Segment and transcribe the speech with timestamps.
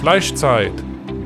[0.00, 0.72] Fleischzeit,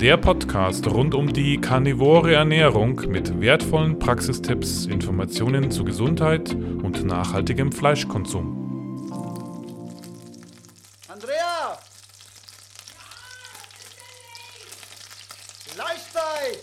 [0.01, 7.71] der Podcast rund um die karnivore Ernährung mit wertvollen Praxistipps, Informationen zu Gesundheit und nachhaltigem
[7.71, 9.07] Fleischkonsum.
[11.07, 11.79] Andrea!
[15.69, 16.59] Fleischzeit!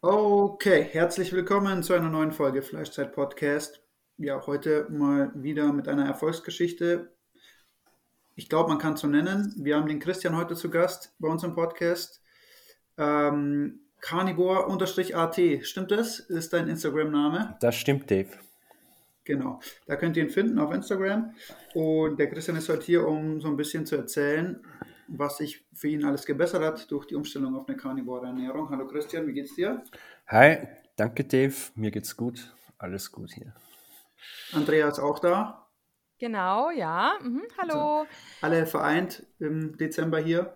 [0.00, 3.82] Okay, herzlich willkommen zu einer neuen Folge Fleischzeit Podcast.
[4.16, 7.17] Ja, heute mal wieder mit einer Erfolgsgeschichte
[8.38, 9.52] ich glaube, man kann es so nennen.
[9.56, 12.22] Wir haben den Christian heute zu Gast bei uns im Podcast.
[12.96, 16.20] Ähm, Carnivore-AT, stimmt das?
[16.20, 17.56] Ist dein Instagram-Name?
[17.60, 18.28] Das stimmt, Dave.
[19.24, 21.34] Genau, da könnt ihr ihn finden auf Instagram.
[21.74, 24.64] Und der Christian ist heute hier, um so ein bisschen zu erzählen,
[25.08, 28.70] was sich für ihn alles gebessert hat durch die Umstellung auf eine Carnivore-Ernährung.
[28.70, 29.82] Hallo Christian, wie geht's dir?
[30.28, 33.52] Hi, danke Dave, mir geht's gut, alles gut hier.
[34.52, 35.67] Andrea ist auch da.
[36.18, 37.12] Genau, ja.
[37.22, 38.00] Mhm, hallo.
[38.00, 38.06] Also,
[38.42, 40.54] alle vereint im Dezember hier.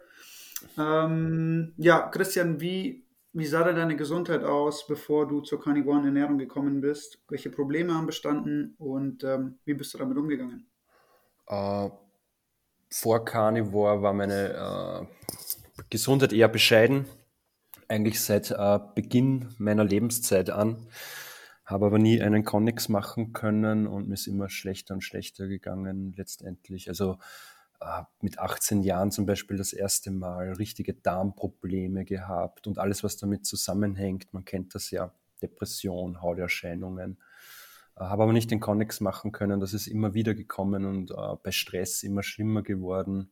[0.77, 6.39] Ähm, ja, Christian, wie, wie sah denn deine Gesundheit aus, bevor du zur Carnivoren Ernährung
[6.39, 7.23] gekommen bist?
[7.29, 10.67] Welche Probleme haben bestanden und ähm, wie bist du damit umgegangen?
[11.47, 11.91] Äh,
[12.91, 17.07] vor Carnivore war meine äh, Gesundheit eher bescheiden.
[17.89, 20.89] Eigentlich seit äh, Beginn meiner Lebenszeit an
[21.73, 26.13] habe aber nie einen Connex machen können und mir ist immer schlechter und schlechter gegangen
[26.17, 26.89] letztendlich.
[26.89, 27.19] Also
[27.81, 33.17] äh, mit 18 Jahren zum Beispiel das erste Mal richtige Darmprobleme gehabt und alles, was
[33.17, 34.33] damit zusammenhängt.
[34.33, 37.19] Man kennt das ja, Depression, Hauterscheinungen.
[37.97, 39.59] Äh, habe aber nicht den Connex machen können.
[39.59, 43.31] Das ist immer wieder gekommen und äh, bei Stress immer schlimmer geworden.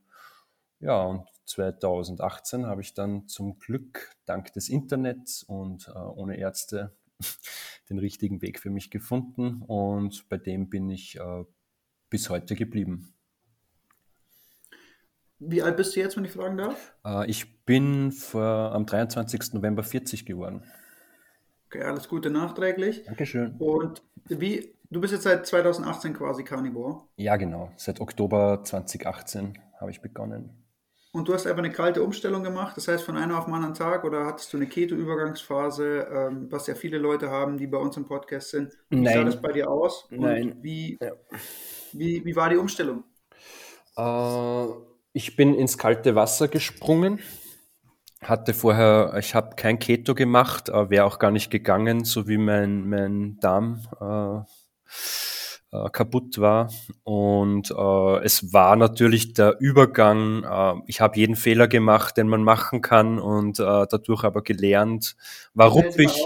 [0.80, 6.96] Ja, und 2018 habe ich dann zum Glück dank des Internets und ohne Ärzte
[7.90, 11.44] den richtigen Weg für mich gefunden und bei dem bin ich äh,
[12.08, 13.14] bis heute geblieben.
[15.38, 16.94] Wie alt bist du jetzt, wenn ich fragen darf?
[17.04, 19.54] Äh, ich bin vor, am 23.
[19.54, 20.62] November 40 geworden.
[21.66, 23.04] Okay, alles Gute nachträglich.
[23.04, 23.52] Dankeschön.
[23.58, 27.04] Und wie, du bist jetzt seit 2018 quasi Carnivore?
[27.16, 27.72] Ja, genau.
[27.76, 30.50] Seit Oktober 2018 habe ich begonnen.
[31.12, 33.74] Und du hast einfach eine kalte Umstellung gemacht, das heißt von einem auf den anderen
[33.74, 37.96] Tag oder hattest du eine Keto-Übergangsphase, ähm, was ja viele Leute haben, die bei uns
[37.96, 38.78] im Podcast sind.
[38.90, 39.14] Wie Nein.
[39.14, 40.06] sah das bei dir aus?
[40.12, 40.58] Und Nein.
[40.62, 41.10] Wie, ja.
[41.92, 43.02] wie, wie war die Umstellung?
[43.96, 44.66] Äh,
[45.12, 47.18] ich bin ins kalte Wasser gesprungen,
[48.22, 52.38] hatte vorher, ich habe kein Keto gemacht, äh, wäre auch gar nicht gegangen, so wie
[52.38, 53.80] mein, mein Darm.
[54.00, 54.48] Äh,
[55.72, 56.72] äh, kaputt war.
[57.04, 60.44] Und äh, es war natürlich der Übergang.
[60.44, 65.16] Äh, ich habe jeden Fehler gemacht, den man machen kann und äh, dadurch aber gelernt,
[65.54, 66.24] warum ich.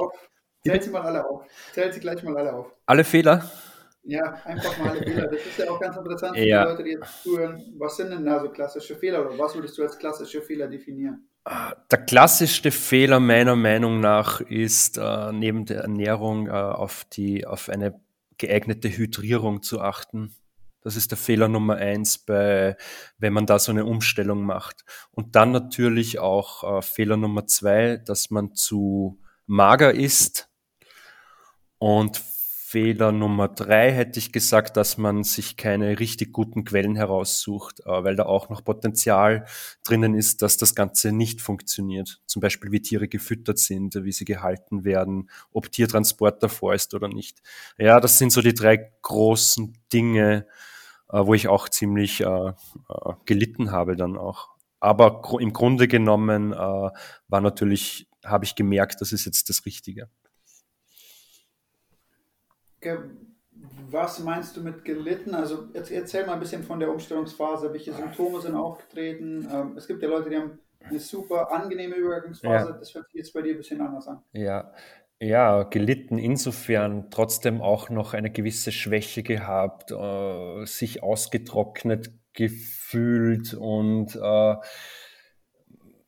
[0.66, 1.42] Zählt sie mal alle auf.
[1.72, 2.72] Zählt sie gleich mal alle auf.
[2.86, 3.50] Alle Fehler?
[4.02, 5.26] Ja, einfach mal alle Fehler.
[5.28, 6.64] Das ist ja auch ganz interessant für ja.
[6.64, 7.62] die Leute, die jetzt zuhören.
[7.78, 11.28] Was sind denn da so klassische Fehler oder was würdest du als klassische Fehler definieren?
[11.44, 17.46] Ah, der klassischste Fehler meiner Meinung nach ist äh, neben der Ernährung äh, auf, die,
[17.46, 18.00] auf eine
[18.38, 20.34] geeignete Hydrierung zu achten.
[20.80, 22.76] Das ist der Fehler Nummer eins, bei,
[23.18, 24.84] wenn man da so eine Umstellung macht.
[25.10, 30.50] Und dann natürlich auch äh, Fehler Nummer zwei, dass man zu mager ist
[31.78, 32.22] und
[32.74, 38.02] Fehler Nummer drei hätte ich gesagt, dass man sich keine richtig guten Quellen heraussucht, äh,
[38.02, 39.44] weil da auch noch Potenzial
[39.84, 42.20] drinnen ist, dass das Ganze nicht funktioniert.
[42.26, 47.06] Zum Beispiel, wie Tiere gefüttert sind, wie sie gehalten werden, ob Tiertransport davor ist oder
[47.06, 47.42] nicht.
[47.78, 50.44] Ja, das sind so die drei großen Dinge,
[51.12, 52.52] äh, wo ich auch ziemlich äh,
[53.24, 54.48] gelitten habe dann auch.
[54.80, 60.10] Aber im Grunde genommen war natürlich, habe ich gemerkt, das ist jetzt das Richtige.
[63.90, 65.34] Was meinst du mit gelitten?
[65.34, 67.72] Also erzähl mal ein bisschen von der Umstellungsphase.
[67.72, 69.48] Welche Symptome sind aufgetreten?
[69.52, 72.70] Ähm, es gibt ja Leute, die haben eine super angenehme Übergangsphase.
[72.70, 72.76] Ja.
[72.78, 74.22] Das hört sich jetzt bei dir ein bisschen anders an.
[74.32, 74.72] Ja,
[75.20, 84.16] ja, gelitten insofern trotzdem auch noch eine gewisse Schwäche gehabt, äh, sich ausgetrocknet gefühlt und
[84.16, 84.56] äh,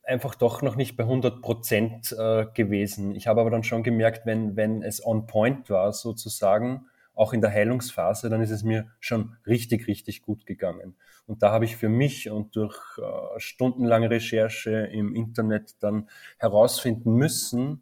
[0.07, 3.15] einfach doch noch nicht bei 100 Prozent äh, gewesen.
[3.15, 7.41] Ich habe aber dann schon gemerkt, wenn, wenn es on point war, sozusagen, auch in
[7.41, 10.95] der Heilungsphase, dann ist es mir schon richtig, richtig gut gegangen.
[11.25, 16.07] Und da habe ich für mich und durch äh, stundenlange Recherche im Internet dann
[16.37, 17.81] herausfinden müssen,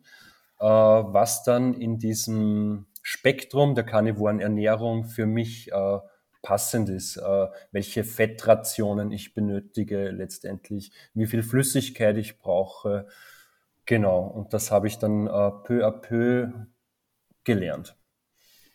[0.60, 6.00] äh, was dann in diesem Spektrum der karnivoren Ernährung für mich äh,
[6.46, 13.08] passend ist, äh, welche Fettrationen ich benötige letztendlich, wie viel Flüssigkeit ich brauche.
[13.88, 16.52] Genau, und das habe ich dann äh, peu à peu
[17.44, 17.98] gelernt.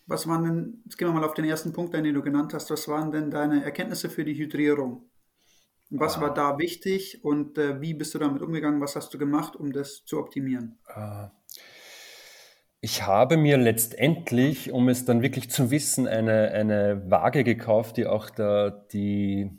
[0.06, 2.52] Was waren denn, jetzt gehen wir mal auf den ersten Punkt ein, den du genannt
[2.54, 5.08] hast, was waren denn deine Erkenntnisse für die Hydrierung?
[5.90, 6.22] Was ah.
[6.22, 8.80] war da wichtig und äh, wie bist du damit umgegangen?
[8.80, 10.76] Was hast du gemacht, um das zu optimieren?
[10.86, 11.30] Ah.
[12.82, 18.06] Ich habe mir letztendlich, um es dann wirklich zu wissen, eine, eine Waage gekauft, die
[18.06, 19.50] auch da die,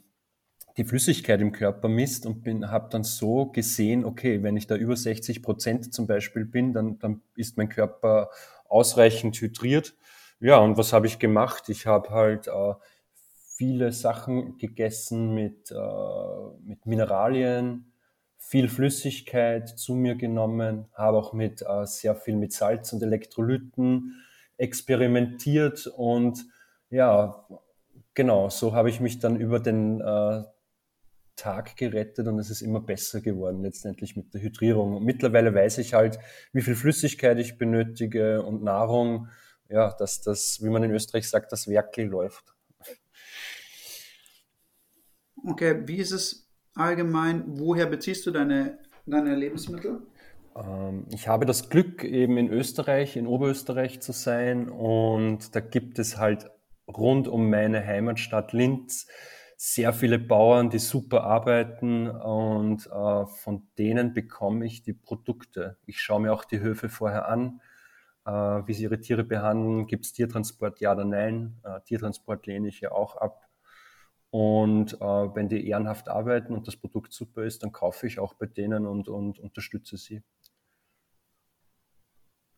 [0.78, 4.96] die Flüssigkeit im Körper misst und habe dann so gesehen, okay, wenn ich da über
[4.96, 8.32] 60 Prozent zum Beispiel bin, dann, dann ist mein Körper
[8.68, 9.96] ausreichend hydriert.
[10.40, 11.70] Ja, und was habe ich gemacht?
[11.70, 12.74] Ich habe halt äh,
[13.56, 15.76] viele Sachen gegessen mit, äh,
[16.64, 17.91] mit Mineralien,
[18.42, 24.20] viel Flüssigkeit zu mir genommen, habe auch mit äh, sehr viel mit Salz und Elektrolyten
[24.58, 26.46] experimentiert und
[26.90, 27.48] ja,
[28.14, 30.44] genau, so habe ich mich dann über den äh,
[31.36, 34.98] Tag gerettet und es ist immer besser geworden letztendlich mit der Hydrierung.
[34.98, 36.20] Und mittlerweile weiß ich halt,
[36.52, 39.30] wie viel Flüssigkeit ich benötige und Nahrung,
[39.70, 42.54] ja, dass das, wie man in Österreich sagt, das Werkel läuft.
[45.48, 50.02] Okay, wie ist es allgemein, woher beziehst du deine, deine Lebensmittel?
[50.56, 56.00] Ähm, ich habe das Glück, eben in Österreich, in Oberösterreich zu sein und da gibt
[56.00, 56.50] es halt
[56.88, 59.08] rund um meine Heimatstadt Linz
[59.64, 65.78] sehr viele Bauern, die super arbeiten und äh, von denen bekomme ich die Produkte.
[65.86, 67.62] Ich schaue mir auch die Höfe vorher an,
[68.26, 69.86] äh, wie sie ihre Tiere behandeln.
[69.86, 71.60] Gibt es Tiertransport, ja oder nein?
[71.64, 73.51] Äh, Tiertransport lehne ich ja auch ab.
[74.32, 78.34] Und äh, wenn die ehrenhaft arbeiten und das Produkt super ist, dann kaufe ich auch
[78.34, 80.24] bei denen und, und unterstütze sie.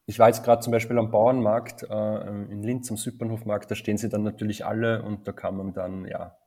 [0.05, 3.97] Ich war jetzt gerade zum Beispiel am Bauernmarkt äh, in Linz am Süppernhofmarkt, da stehen
[3.97, 6.37] sie dann natürlich alle und da kann man dann ja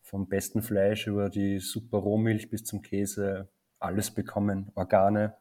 [0.00, 3.48] vom besten Fleisch über die super Rohmilch bis zum Käse
[3.80, 5.36] alles bekommen, Organe,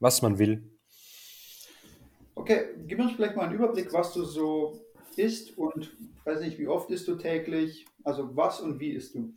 [0.00, 0.78] was man will.
[2.34, 4.80] Okay, gib uns vielleicht mal einen Überblick, was du so
[5.18, 5.90] isst und
[6.24, 9.34] weiß nicht, wie oft isst du täglich, also was und wie isst du?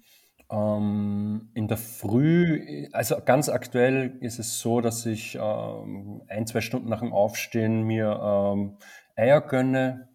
[0.51, 6.60] Ähm, in der Früh, also ganz aktuell ist es so, dass ich ähm, ein, zwei
[6.60, 8.78] Stunden nach dem Aufstehen mir ähm,
[9.16, 10.10] Eier gönne,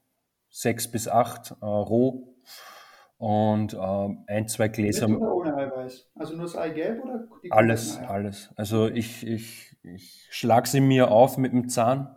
[0.50, 2.34] sechs bis acht äh, roh
[3.18, 5.08] und ähm, ein, zwei Gläser.
[5.08, 6.10] Mit oder ohne Eiweiß?
[6.14, 8.50] Also nur das Eigelb oder die Alles, alles.
[8.56, 12.15] Also ich, ich, ich schlage sie mir auf mit dem Zahn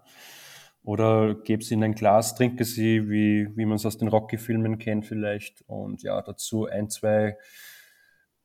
[0.90, 4.80] oder gebe sie in ein Glas, trinke sie, wie, wie man es aus den Rocky-Filmen
[4.80, 5.62] kennt vielleicht.
[5.68, 7.38] Und ja, dazu ein, zwei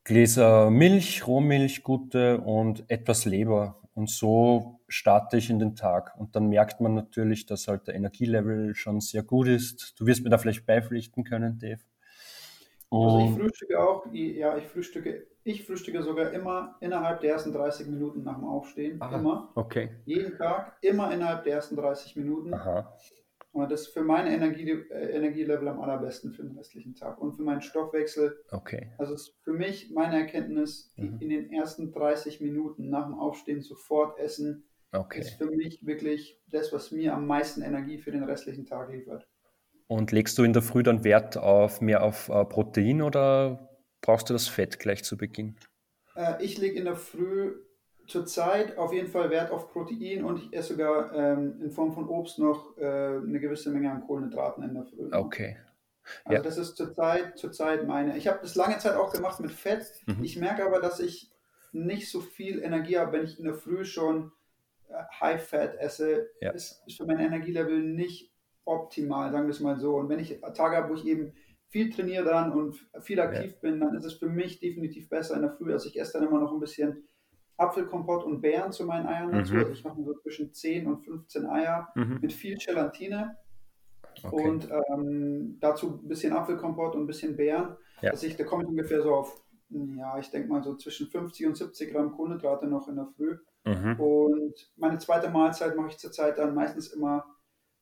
[0.04, 3.80] Gläser Milch, Rohmilch, gute und etwas Leber.
[3.94, 6.16] Und so starte ich in den Tag.
[6.18, 9.98] Und dann merkt man natürlich, dass halt der Energielevel schon sehr gut ist.
[9.98, 11.80] Du wirst mir da vielleicht beipflichten können, Dave.
[12.94, 17.88] Also ich frühstücke auch, ja, ich frühstücke, ich frühstücke sogar immer innerhalb der ersten 30
[17.88, 19.00] Minuten nach dem Aufstehen.
[19.00, 19.52] Aha, immer.
[19.54, 19.90] Okay.
[20.04, 22.54] Jeden Tag, immer innerhalb der ersten 30 Minuten.
[22.54, 22.96] Aha.
[23.54, 27.34] Und das ist für mein Energie, äh, Energielevel am allerbesten für den restlichen Tag und
[27.34, 28.36] für meinen Stoffwechsel.
[28.50, 28.90] Okay.
[28.98, 31.18] Also ist für mich meine Erkenntnis, mhm.
[31.20, 35.20] in den ersten 30 Minuten nach dem Aufstehen sofort essen, okay.
[35.20, 39.28] ist für mich wirklich das, was mir am meisten Energie für den restlichen Tag liefert.
[39.86, 43.68] Und legst du in der Früh dann Wert auf mehr auf äh, Protein oder
[44.00, 45.56] brauchst du das Fett gleich zu Beginn?
[46.16, 47.54] Äh, ich lege in der Früh
[48.06, 52.08] zurzeit auf jeden Fall Wert auf Protein und ich esse sogar ähm, in Form von
[52.08, 55.10] Obst noch äh, eine gewisse Menge an Kohlenhydraten in der Früh.
[55.12, 55.56] Okay.
[56.24, 56.42] Also ja.
[56.42, 58.16] das ist zurzeit zurzeit meine.
[58.18, 59.90] Ich habe das lange Zeit auch gemacht mit Fett.
[60.06, 60.22] Mhm.
[60.22, 61.30] Ich merke aber, dass ich
[61.72, 64.32] nicht so viel Energie habe, wenn ich in der Früh schon
[64.88, 66.28] äh, High Fat esse.
[66.40, 66.50] Ja.
[66.50, 68.33] Ist, ist für mein Energielevel nicht
[68.64, 69.96] optimal, sagen wir es mal so.
[69.96, 71.32] Und wenn ich Tage habe, wo ich eben
[71.68, 73.58] viel trainiere dann und viel aktiv ja.
[73.60, 75.72] bin, dann ist es für mich definitiv besser in der Früh.
[75.72, 77.04] Also ich esse dann immer noch ein bisschen
[77.56, 79.32] Apfelkompott und Beeren zu meinen Eiern mhm.
[79.32, 79.54] dazu.
[79.54, 82.18] Also ich mache so zwischen 10 und 15 Eier mhm.
[82.20, 83.36] mit viel Gelatine.
[84.22, 84.48] Okay.
[84.48, 87.76] Und ähm, dazu ein bisschen Apfelkompott und ein bisschen Beeren.
[88.02, 88.10] Ja.
[88.10, 91.46] Also ich, da komme ich ungefähr so auf, ja, ich denke mal so zwischen 50
[91.46, 93.36] und 70 Gramm Kohlenhydrate noch in der Früh.
[93.64, 93.98] Mhm.
[93.98, 97.24] Und meine zweite Mahlzeit mache ich zurzeit dann meistens immer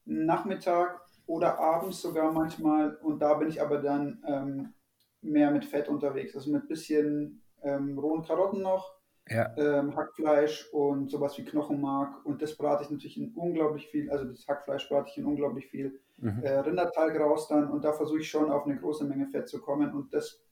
[0.05, 2.97] Nachmittag oder abends sogar manchmal.
[2.97, 4.75] Und da bin ich aber dann ähm,
[5.21, 6.35] mehr mit Fett unterwegs.
[6.35, 8.95] Also mit bisschen ähm, rohen Karotten noch,
[9.29, 9.55] ja.
[9.57, 12.25] ähm, Hackfleisch und sowas wie Knochenmark.
[12.27, 15.67] Und das brate ich natürlich in unglaublich viel, also das Hackfleisch brate ich in unglaublich
[15.67, 16.43] viel mhm.
[16.43, 17.71] äh, Rinderteig raus dann.
[17.71, 19.93] Und da versuche ich schon auf eine große Menge Fett zu kommen.
[19.93, 20.43] Und das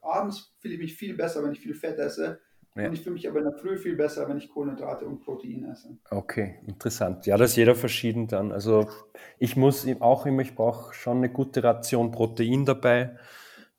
[0.00, 2.40] abends fühle ich mich viel besser, wenn ich viel Fett esse,
[2.76, 2.88] ja.
[2.88, 5.64] Und ich fühle mich aber in der Früh viel besser, wenn ich Kohlenhydrate und Protein
[5.64, 5.96] esse.
[6.10, 7.26] Okay, interessant.
[7.26, 8.52] Ja, das ist jeder verschieden dann.
[8.52, 8.88] Also
[9.38, 13.16] ich muss auch immer, ich brauche schon eine gute Ration Protein dabei.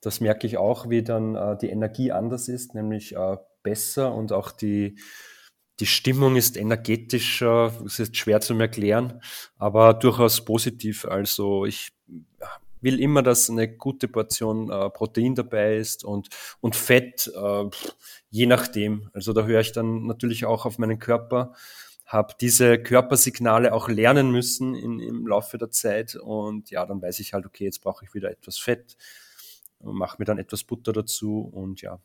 [0.00, 4.32] Das merke ich auch, wie dann äh, die Energie anders ist, nämlich äh, besser und
[4.32, 4.98] auch die,
[5.80, 7.72] die Stimmung ist energetischer.
[7.82, 9.20] Das ist schwer zu erklären,
[9.58, 11.04] aber durchaus positiv.
[11.04, 11.92] Also ich
[12.80, 16.28] will immer, dass eine gute Portion äh, Protein dabei ist und,
[16.60, 17.64] und Fett, äh,
[18.30, 19.10] je nachdem.
[19.12, 21.54] Also da höre ich dann natürlich auch auf meinen Körper,
[22.06, 27.20] habe diese Körpersignale auch lernen müssen in, im Laufe der Zeit und ja, dann weiß
[27.20, 28.96] ich halt, okay, jetzt brauche ich wieder etwas Fett,
[29.80, 32.00] mache mir dann etwas Butter dazu und ja,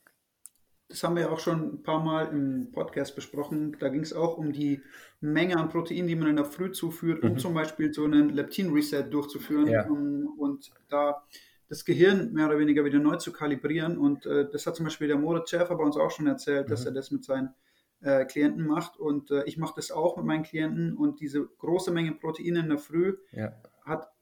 [0.94, 3.76] das haben wir ja auch schon ein paar Mal im Podcast besprochen.
[3.80, 4.80] Da ging es auch um die
[5.22, 7.38] Menge an Protein, die man in der Früh zuführt, um mhm.
[7.40, 9.88] zum Beispiel so einen Leptin-Reset durchzuführen ja.
[9.88, 11.24] um, und da
[11.68, 13.98] das Gehirn mehr oder weniger wieder neu zu kalibrieren.
[13.98, 16.70] Und äh, das hat zum Beispiel der Moritz Schäfer bei uns auch schon erzählt, mhm.
[16.70, 17.56] dass er das mit seinen
[18.02, 19.00] äh, Klienten macht.
[19.00, 20.96] Und äh, ich mache das auch mit meinen Klienten.
[20.96, 23.52] Und diese große Menge Protein in der Früh ja.
[23.84, 24.14] hat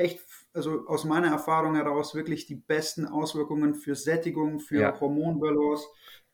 [0.00, 0.20] echt,
[0.52, 5.00] also aus meiner Erfahrung heraus, wirklich die besten Auswirkungen für Sättigung, für ja.
[5.00, 5.84] Hormonbalance,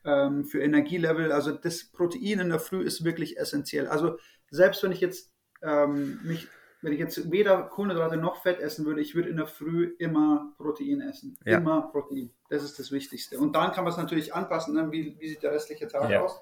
[0.06, 1.32] ähm, für Energielevel.
[1.32, 3.88] Also das Protein in der Früh ist wirklich essentiell.
[3.88, 4.16] Also
[4.50, 5.32] selbst wenn ich jetzt
[5.62, 6.48] ähm, mich,
[6.80, 10.54] wenn ich jetzt weder Kohlenhydrate noch Fett essen würde, ich würde in der Früh immer
[10.56, 11.36] Protein essen.
[11.44, 11.58] Ja.
[11.58, 12.30] Immer Protein.
[12.48, 13.38] Das ist das Wichtigste.
[13.38, 14.74] Und dann kann man es natürlich anpassen.
[14.74, 14.90] Ne?
[14.92, 16.22] Wie, wie sieht der restliche Tag ja.
[16.22, 16.40] aus?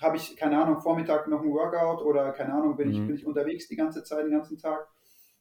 [0.00, 2.94] Habe ich, keine Ahnung, Vormittag noch ein Workout oder keine Ahnung, bin, mhm.
[2.94, 4.88] ich, bin ich unterwegs die ganze Zeit, den ganzen Tag?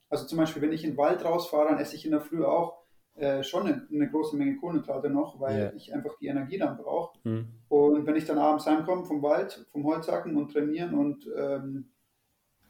[0.10, 2.44] Also zum Beispiel, wenn ich in den Wald rausfahre, dann esse ich in der Früh
[2.44, 2.79] auch
[3.20, 5.74] äh, schon eine, eine, große Menge Kohlenhydrate noch, weil yeah.
[5.76, 7.18] ich einfach die Energie dann brauche.
[7.24, 7.48] Mhm.
[7.68, 11.90] Und wenn ich dann abends heimkomme vom Wald, vom Holzhacken und trainieren und ähm,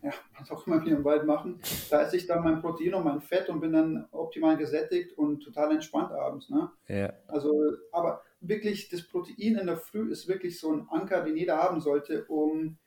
[0.02, 3.04] ja, was auch immer wir im Wald machen, da esse ich dann mein Protein und
[3.04, 6.50] mein Fett und bin dann optimal gesättigt und total entspannt abends.
[6.50, 6.70] Ne?
[6.90, 7.14] Yeah.
[7.28, 7.54] Also,
[7.92, 11.82] aber wirklich, das Protein in der Früh ist wirklich so ein Anker, den jeder haben
[11.82, 12.78] sollte, um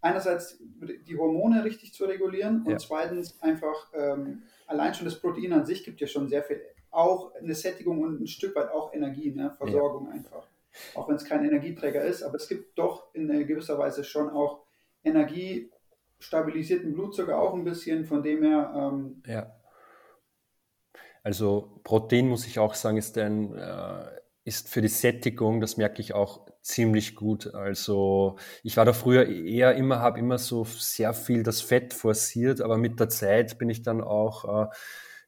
[0.00, 0.62] einerseits
[1.08, 2.78] die Hormone richtig zu regulieren und ja.
[2.78, 6.60] zweitens einfach ähm, allein schon das Protein an sich gibt ja schon sehr viel
[6.90, 9.54] auch eine Sättigung und ein Stück weit auch Energie, ne?
[9.56, 10.12] Versorgung ja.
[10.12, 10.46] einfach.
[10.94, 14.64] Auch wenn es kein Energieträger ist, aber es gibt doch in gewisser Weise schon auch
[15.02, 15.70] Energie,
[16.18, 18.72] stabilisierten Blutzucker auch ein bisschen, von dem her.
[18.76, 19.54] Ähm, ja.
[21.22, 24.06] Also Protein muss ich auch sagen, ist ein äh,
[24.48, 27.54] ist für die Sättigung, das merke ich auch ziemlich gut.
[27.54, 32.62] Also ich war da früher eher immer, habe immer so sehr viel das Fett forciert,
[32.62, 34.66] aber mit der Zeit bin ich dann auch äh,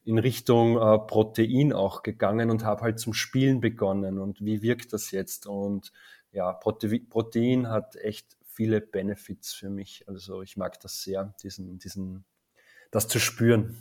[0.05, 4.19] in Richtung äh, Protein auch gegangen und habe halt zum Spielen begonnen.
[4.19, 5.47] Und wie wirkt das jetzt?
[5.47, 5.93] Und
[6.33, 10.05] ja, Prote Protein hat echt viele Benefits für mich.
[10.07, 12.25] Also ich mag das sehr, diesen, diesen,
[12.91, 13.77] das zu spüren.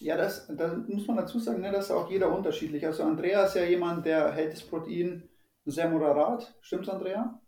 [0.00, 2.84] Ja, das, das muss man dazu sagen, ne, das ist auch jeder unterschiedlich.
[2.86, 5.28] Also Andrea ist ja jemand, der hält das Protein
[5.64, 6.54] sehr moderat.
[6.60, 7.40] Stimmt's, Andrea?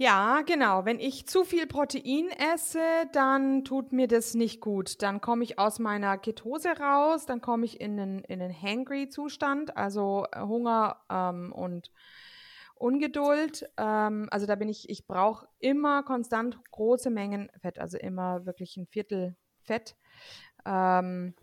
[0.00, 0.84] Ja, genau.
[0.84, 2.78] Wenn ich zu viel Protein esse,
[3.12, 5.02] dann tut mir das nicht gut.
[5.02, 9.76] Dann komme ich aus meiner Ketose raus, dann komme ich in einen, in einen Hangry-Zustand,
[9.76, 11.90] also äh, Hunger ähm, und
[12.76, 13.68] Ungeduld.
[13.76, 18.76] Ähm, also da bin ich, ich brauche immer konstant große Mengen Fett, also immer wirklich
[18.76, 19.96] ein Viertel Fett.
[20.64, 21.34] Ähm,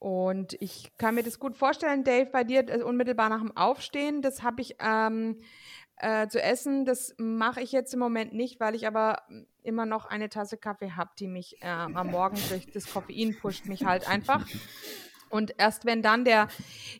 [0.00, 4.22] und ich kann mir das gut vorstellen, Dave, bei dir also unmittelbar nach dem Aufstehen,
[4.22, 5.36] das habe ich ähm,
[6.00, 6.84] äh, zu essen.
[6.84, 9.22] Das mache ich jetzt im Moment nicht, weil ich aber
[9.62, 13.66] immer noch eine Tasse Kaffee habe, die mich äh, am Morgen durch das Koffein pusht
[13.66, 14.46] mich halt einfach.
[15.30, 16.48] Und erst wenn dann der,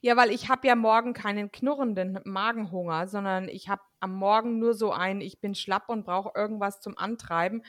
[0.02, 4.72] ja, weil ich habe ja morgen keinen knurrenden Magenhunger, sondern ich habe am Morgen nur
[4.72, 7.64] so ein, ich bin schlapp und brauche irgendwas zum Antreiben.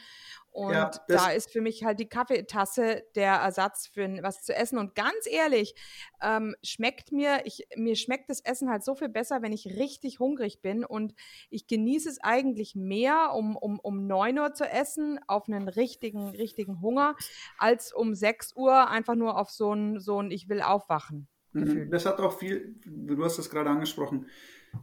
[0.51, 4.77] Und ja, da ist für mich halt die Kaffeetasse der Ersatz für was zu essen.
[4.77, 5.75] Und ganz ehrlich,
[6.22, 10.20] ähm, schmeckt mir, ich, mir schmeckt das Essen halt so viel besser, wenn ich richtig
[10.20, 10.84] hungrig bin.
[10.84, 11.13] Und
[11.50, 16.29] ich genieße es eigentlich mehr, um, um, um 9 Uhr zu essen, auf einen richtigen,
[16.29, 17.15] richtigen Hunger,
[17.58, 21.29] als um 6 Uhr einfach nur auf so ein, so ein Ich will aufwachen.
[21.53, 21.89] Mhm.
[21.91, 24.27] Das hat auch viel, du hast das gerade angesprochen,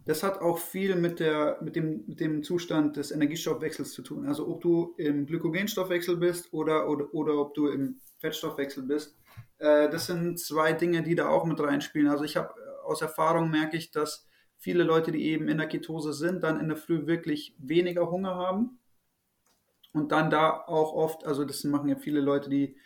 [0.04, 4.26] das hat auch viel mit, der, mit, dem, mit dem Zustand des Energiestoffwechsels zu tun.
[4.26, 9.16] Also ob du im Glykogenstoffwechsel bist oder, oder, oder ob du im Fettstoffwechsel bist.
[9.58, 12.08] Äh, das sind zwei Dinge, die da auch mit reinspielen.
[12.08, 12.54] Also ich habe
[12.84, 14.26] aus Erfahrung merke ich, dass
[14.56, 18.34] viele Leute, die eben in der Ketose sind, dann in der Früh wirklich weniger Hunger
[18.34, 18.78] haben.
[19.92, 22.76] Und dann da auch oft, also das machen ja viele Leute, die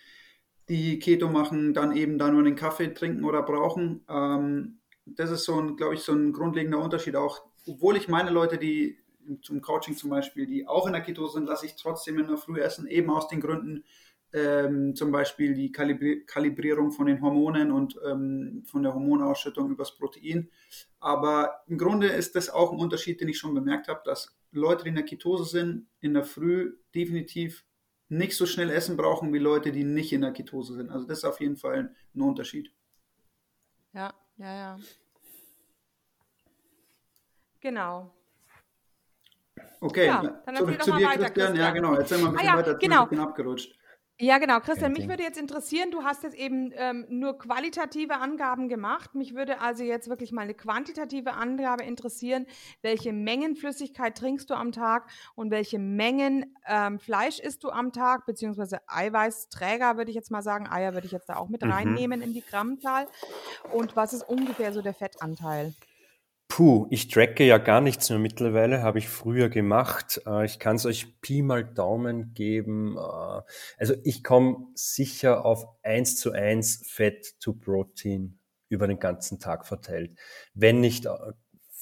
[0.68, 4.04] die Keto machen, dann eben da nur den Kaffee trinken oder brauchen.
[4.08, 7.42] Ähm, das ist so ein, glaube ich, so ein grundlegender Unterschied auch.
[7.66, 8.98] Obwohl ich meine Leute, die
[9.42, 12.36] zum Coaching zum Beispiel, die auch in der Ketose sind, lasse ich trotzdem in der
[12.36, 13.84] Früh essen, eben aus den Gründen,
[14.32, 19.96] ähm, zum Beispiel die Kalibri Kalibrierung von den Hormonen und ähm, von der Hormonausschüttung übers
[19.96, 20.50] Protein.
[21.00, 24.84] Aber im Grunde ist das auch ein Unterschied, den ich schon bemerkt habe, dass Leute,
[24.84, 27.64] die in der Ketose sind, in der Früh definitiv
[28.08, 30.90] nicht so schnell Essen brauchen wie Leute, die nicht in der Ketose sind.
[30.90, 32.72] Also das ist auf jeden Fall ein Unterschied.
[33.94, 34.78] Ja, ja, ja.
[37.60, 38.12] Genau.
[39.80, 41.32] Okay, ja, dann zurück zu dir, Christian.
[41.32, 41.56] Christian.
[41.56, 41.94] Ja, genau.
[41.94, 42.74] Erzähl mal ein bisschen ah, ja, weiter.
[42.74, 43.02] Genau.
[43.04, 43.78] Ich bin abgerutscht.
[44.22, 44.60] Ja, genau.
[44.60, 49.16] Christian, mich würde jetzt interessieren, du hast jetzt eben ähm, nur qualitative Angaben gemacht.
[49.16, 52.46] Mich würde also jetzt wirklich mal eine quantitative Angabe interessieren.
[52.82, 57.92] Welche Mengen Flüssigkeit trinkst du am Tag und welche Mengen ähm, Fleisch isst du am
[57.92, 60.68] Tag, beziehungsweise Eiweißträger, würde ich jetzt mal sagen.
[60.68, 61.72] Eier würde ich jetzt da auch mit mhm.
[61.72, 63.08] reinnehmen in die Grammzahl.
[63.72, 65.74] Und was ist ungefähr so der Fettanteil?
[66.54, 70.20] Puh, ich tracke ja gar nichts mehr mittlerweile, habe ich früher gemacht.
[70.26, 72.98] Äh, ich kann es euch Pi mal Daumen geben.
[72.98, 73.40] Äh,
[73.78, 79.66] also ich komme sicher auf 1 zu 1 Fett to Protein über den ganzen Tag
[79.66, 80.18] verteilt.
[80.52, 81.16] Wenn nicht äh,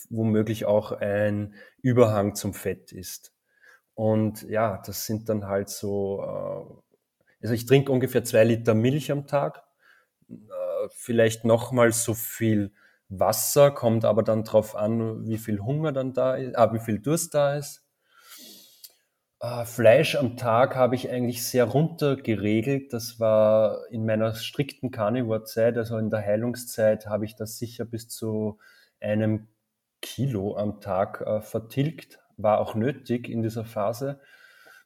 [0.08, 3.32] womöglich auch ein Überhang zum Fett ist.
[3.94, 6.20] Und ja, das sind dann halt so,
[7.42, 9.64] also ich trinke ungefähr zwei Liter Milch am Tag,
[10.90, 12.72] vielleicht nochmal so viel
[13.10, 17.00] Wasser, kommt aber dann drauf an, wie viel Hunger dann da ist, ah, wie viel
[17.00, 17.84] Durst da ist.
[19.40, 22.92] Äh, Fleisch am Tag habe ich eigentlich sehr runter geregelt.
[22.92, 28.08] Das war in meiner strikten Carnivore-Zeit, also in der Heilungszeit, habe ich das sicher bis
[28.08, 28.58] zu
[29.00, 29.48] einem
[30.02, 32.20] Kilo am Tag äh, vertilgt.
[32.36, 34.20] War auch nötig in dieser Phase.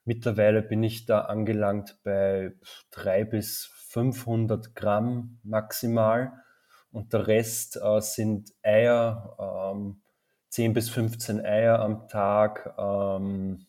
[0.04, 2.52] Mittlerweile bin ich da angelangt bei
[2.90, 6.43] drei bis 500 Gramm maximal
[6.94, 10.00] und der Rest äh, sind Eier, ähm,
[10.50, 13.66] 10 bis 15 Eier am Tag, ähm,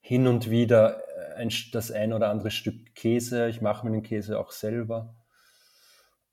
[0.00, 1.02] hin und wieder
[1.36, 3.48] ein, das ein oder andere Stück Käse.
[3.48, 5.16] Ich mache mir den Käse auch selber.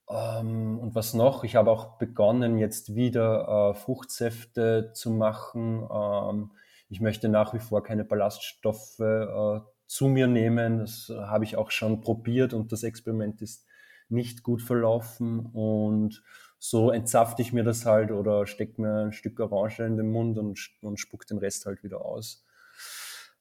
[0.09, 1.43] Ähm, und was noch?
[1.43, 5.85] Ich habe auch begonnen, jetzt wieder äh, Fruchtsäfte zu machen.
[5.91, 6.51] Ähm,
[6.87, 10.79] ich möchte nach wie vor keine Ballaststoffe äh, zu mir nehmen.
[10.79, 13.65] Das habe ich auch schon probiert und das Experiment ist
[14.13, 16.23] nicht gut verlaufen und
[16.59, 20.37] so entzapfte ich mir das halt oder stecke mir ein Stück Orange in den Mund
[20.37, 22.45] und, und spuck den Rest halt wieder aus.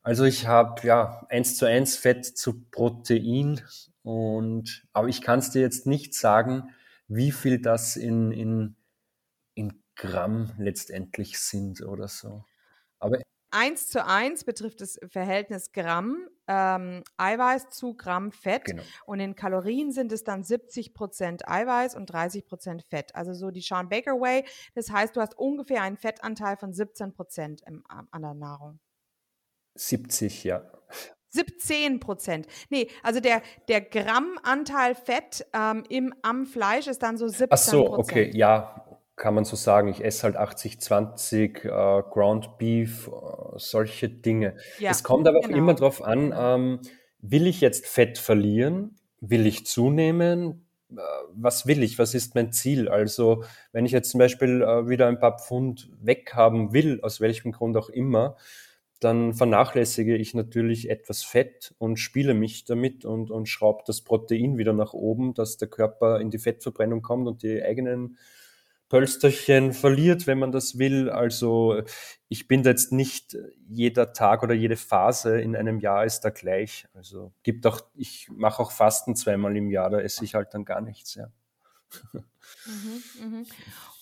[0.02, 3.60] Also ich habe ja eins zu eins Fett zu Protein
[4.02, 6.70] und aber ich kann es dir jetzt nicht sagen,
[7.06, 8.74] wie viel das in, in,
[9.54, 12.44] in Gramm letztendlich sind oder so.
[12.98, 13.18] Aber
[13.52, 18.64] 1 zu 1 betrifft das Verhältnis Gramm ähm, Eiweiß zu Gramm Fett.
[18.64, 18.82] Genau.
[19.06, 23.14] Und in Kalorien sind es dann 70 Prozent Eiweiß und 30 Prozent Fett.
[23.14, 24.44] Also so die Sean Baker Way.
[24.74, 28.80] Das heißt, du hast ungefähr einen Fettanteil von 17 Prozent an der Nahrung.
[29.74, 30.62] 70, ja.
[31.30, 32.46] 17 Prozent.
[32.68, 37.52] Nee, also der, der Grammanteil Fett ähm, im, am Fleisch ist dann so 17 Prozent.
[37.52, 43.08] Ach so, okay, ja, kann man so sagen, ich esse halt 80-20 äh, Ground Beef,
[43.08, 43.10] äh,
[43.56, 44.56] solche Dinge.
[44.78, 45.54] Ja, es kommt aber genau.
[45.54, 46.80] auch immer darauf an, ähm,
[47.20, 48.96] will ich jetzt Fett verlieren?
[49.20, 50.66] Will ich zunehmen?
[50.90, 51.00] Äh,
[51.34, 51.98] was will ich?
[51.98, 52.88] Was ist mein Ziel?
[52.88, 57.52] Also, wenn ich jetzt zum Beispiel äh, wieder ein paar Pfund weghaben will, aus welchem
[57.52, 58.36] Grund auch immer,
[58.98, 64.58] dann vernachlässige ich natürlich etwas Fett und spiele mich damit und, und schraube das Protein
[64.58, 68.16] wieder nach oben, dass der Körper in die Fettverbrennung kommt und die eigenen
[68.92, 71.08] Pölsterchen verliert, wenn man das will.
[71.08, 71.82] Also
[72.28, 73.34] ich bin da jetzt nicht
[73.66, 76.86] jeder Tag oder jede Phase in einem Jahr ist da gleich.
[76.92, 80.66] Also gibt auch, ich mache auch Fasten zweimal im Jahr, da esse ich halt dann
[80.66, 81.28] gar nichts, ja.
[82.66, 83.46] Mhm, mhm.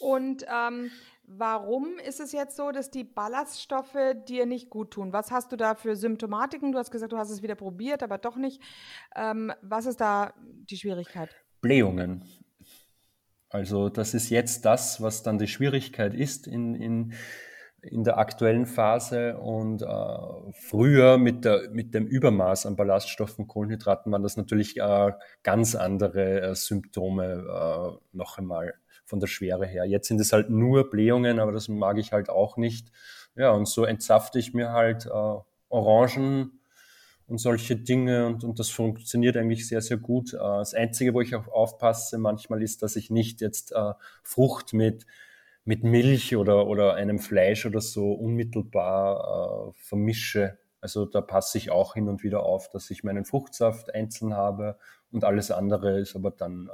[0.00, 0.90] Und ähm,
[1.24, 5.12] warum ist es jetzt so, dass die Ballaststoffe dir nicht gut tun?
[5.12, 6.72] Was hast du da für Symptomatiken?
[6.72, 8.60] Du hast gesagt, du hast es wieder probiert, aber doch nicht.
[9.14, 11.36] Ähm, was ist da die Schwierigkeit?
[11.60, 12.24] Blähungen.
[13.50, 17.12] Also das ist jetzt das, was dann die Schwierigkeit ist in, in,
[17.82, 19.36] in der aktuellen Phase.
[19.38, 25.12] Und äh, früher mit, der, mit dem Übermaß an Ballaststoffen, Kohlenhydraten waren das natürlich äh,
[25.42, 29.84] ganz andere äh, Symptome äh, noch einmal von der Schwere her.
[29.84, 32.92] Jetzt sind es halt nur Blähungen, aber das mag ich halt auch nicht.
[33.34, 36.59] Ja, und so entzapfte ich mir halt äh, Orangen,
[37.30, 40.34] und solche Dinge und, und das funktioniert eigentlich sehr, sehr gut.
[40.34, 44.72] Äh, das Einzige, wo ich auch aufpasse manchmal ist, dass ich nicht jetzt äh, Frucht
[44.74, 45.06] mit,
[45.64, 50.58] mit Milch oder, oder einem Fleisch oder so unmittelbar äh, vermische.
[50.80, 54.76] Also da passe ich auch hin und wieder auf, dass ich meinen Fruchtsaft einzeln habe
[55.12, 56.70] und alles andere ist aber dann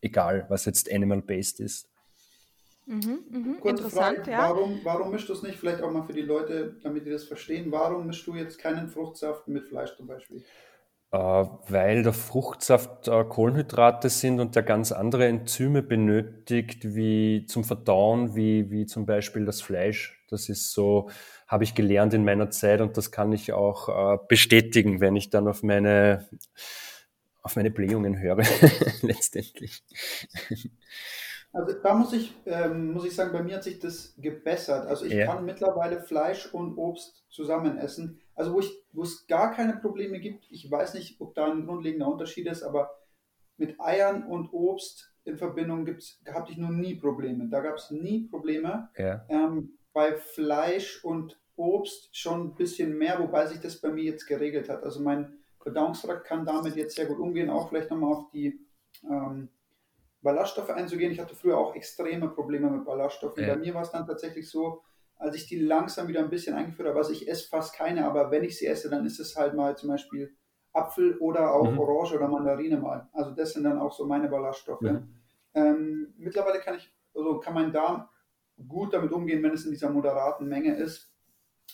[0.00, 1.88] egal, was jetzt animal-based ist.
[2.86, 3.68] Mhm, mh.
[3.68, 4.38] Interessant, Frage, ja.
[4.38, 7.24] Warum, warum mischst du es nicht, vielleicht auch mal für die Leute, damit die das
[7.24, 10.44] verstehen, warum mischst du jetzt keinen Fruchtsaft mit Fleisch zum Beispiel?
[11.12, 17.64] Äh, weil der Fruchtsaft äh, Kohlenhydrate sind und der ganz andere Enzyme benötigt, wie zum
[17.64, 20.20] Verdauen, wie, wie zum Beispiel das Fleisch.
[20.30, 21.08] Das ist so,
[21.46, 25.30] habe ich gelernt in meiner Zeit und das kann ich auch äh, bestätigen, wenn ich
[25.30, 26.28] dann auf meine,
[27.42, 28.42] auf meine Blähungen höre,
[29.02, 29.82] letztendlich.
[31.56, 34.86] Also da muss ich, ähm, muss ich sagen, bei mir hat sich das gebessert.
[34.86, 35.26] Also ich Ja.
[35.26, 38.20] kann mittlerweile Fleisch und Obst zusammen essen.
[38.34, 41.64] Also wo ich, wo es gar keine Probleme gibt, ich weiß nicht, ob da ein
[41.66, 42.90] grundlegender Unterschied ist, aber
[43.56, 47.48] mit Eiern und Obst in Verbindung gibt's, hatte ich noch nie Probleme.
[47.48, 48.90] Da gab es nie Probleme.
[48.98, 49.24] Ja.
[49.30, 54.26] Ähm, bei Fleisch und Obst schon ein bisschen mehr, wobei sich das bei mir jetzt
[54.26, 54.84] geregelt hat.
[54.84, 58.60] Also mein Verdauungstrakt kann damit jetzt sehr gut umgehen, auch vielleicht nochmal auf die
[59.10, 59.48] ähm,
[60.26, 61.12] Ballaststoffe einzugehen.
[61.12, 63.44] Ich hatte früher auch extreme Probleme mit Ballaststoffen.
[63.44, 63.54] Ja.
[63.54, 64.82] Bei mir war es dann tatsächlich so,
[65.16, 68.30] als ich die langsam wieder ein bisschen eingeführt habe, also ich esse fast keine, aber
[68.32, 70.34] wenn ich sie esse, dann ist es halt mal zum Beispiel
[70.72, 71.78] Apfel oder auch Mhm.
[71.78, 73.08] Orange oder Mandarine mal.
[73.12, 74.82] Also das sind dann auch so meine Ballaststoffe.
[74.82, 75.14] Mhm.
[75.54, 78.08] Ähm, mittlerweile kann ich, also kann mein Darm
[78.68, 81.12] gut damit umgehen, wenn es in dieser moderaten Menge ist.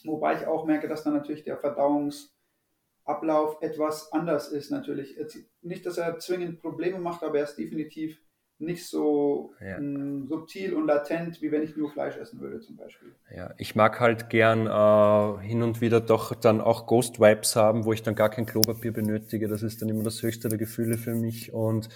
[0.04, 5.16] Wobei ich auch merke, dass dann natürlich der Verdauungsablauf etwas anders ist natürlich.
[5.16, 8.20] Jetzt Nicht, dass er zwingend Probleme macht, aber er ist definitiv
[8.62, 9.78] nicht so Ja.
[9.78, 13.12] mh, subtil und latent, wie wenn ich nur Fleisch essen würde zum Beispiel.
[13.34, 17.84] Ja, ich mag halt gern äh, hin und wieder doch dann auch Ghost Wipes haben,
[17.84, 19.48] wo ich dann gar kein Klopapier benötige.
[19.48, 21.52] Das ist dann immer das höchste der Gefühle für mich.
[21.52, 21.88] Und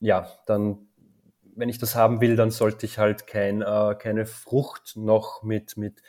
[0.00, 0.88] ja, dann,
[1.54, 5.76] wenn ich das haben will, dann sollte ich halt kein, äh, keine Frucht noch mit,
[5.76, 6.02] mit,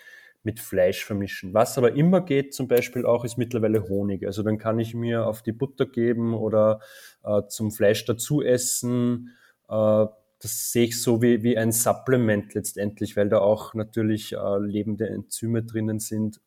[0.43, 1.53] mit Fleisch vermischen.
[1.53, 4.25] Was aber immer geht, zum Beispiel auch, ist mittlerweile Honig.
[4.25, 6.79] Also dann kann ich mir auf die Butter geben oder
[7.23, 9.35] äh, zum Fleisch dazu essen.
[9.71, 10.07] Äh,
[10.41, 15.07] das sehe ich so wie, wie ein Supplement letztendlich, weil da auch natürlich äh, lebende
[15.07, 16.41] Enzyme drinnen sind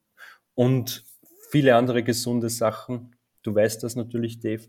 [0.54, 1.04] und
[1.50, 3.16] viele andere gesunde Sachen.
[3.42, 4.64] Du weißt das natürlich, Dave.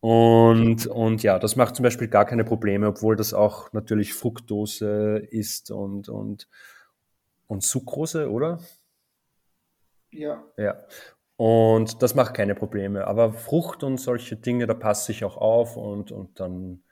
[0.00, 5.18] Und, und ja, das macht zum Beispiel gar keine Probleme, obwohl das auch natürlich Fructose
[5.30, 6.48] ist und, und,
[7.48, 8.60] und Sucrose, oder?
[10.10, 10.86] Ja, Ja.
[11.36, 13.06] Und das macht keine Probleme.
[13.06, 16.82] Aber Frucht und solche Dinge, da passe ich auch auf und, und dann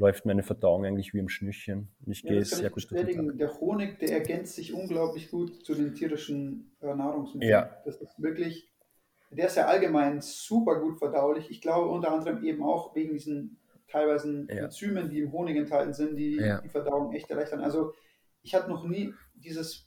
[0.00, 1.88] läuft meine Verdauung eigentlich wie im Schnürchen.
[2.04, 3.28] Und ich ja gehe das kann sehr ich gut durch den bestätigen.
[3.28, 3.38] Tag.
[3.38, 7.50] Der Honig, der ergänzt sich unglaublich gut zu den tierischen äh, Nahrungsmitteln.
[7.50, 7.70] Ja.
[7.84, 8.68] Das ist wirklich,
[9.30, 11.50] der ist ja allgemein super gut verdaulich.
[11.50, 13.58] Ich glaube unter anderem eben auch wegen diesen
[13.88, 14.64] teilweise Ja.
[14.64, 16.60] Enzymen, die im Honig enthalten sind, die Ja.
[16.60, 17.60] die Verdauung echt erleichtern.
[17.60, 17.92] Also
[18.42, 19.86] ich hatte noch nie dieses,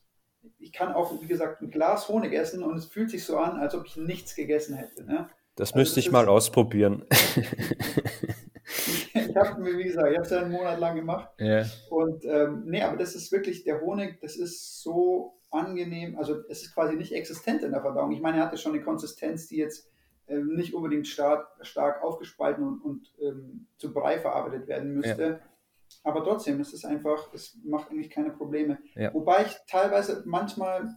[0.60, 3.58] ich kann auch, wie gesagt, ein Glas Honig essen und es fühlt sich so an,
[3.60, 5.04] als ob ich nichts gegessen hätte.
[5.06, 5.28] Ne?
[5.56, 7.06] Das Also müsste das ich mal ausprobieren.
[9.34, 11.30] Ich habe mir, wie gesagt, ich habe es ja einen Monat lang gemacht.
[11.40, 11.66] ja.
[11.90, 16.64] Und ähm, nee, aber das ist wirklich, der Honig, das ist so angenehm, also es
[16.64, 18.12] ist quasi nicht existent in der Verdauung.
[18.12, 19.90] Ich meine, er hatte schon eine Konsistenz, die jetzt
[20.28, 25.42] ähm, nicht unbedingt stark, stark aufgespalten und, und ähm, zu Brei verarbeitet werden müsste.
[26.04, 28.80] Aber trotzdem, es ist einfach, es macht eigentlich keine Probleme.
[28.96, 29.14] Ja.
[29.14, 30.90] Wobei ich teilweise manchmal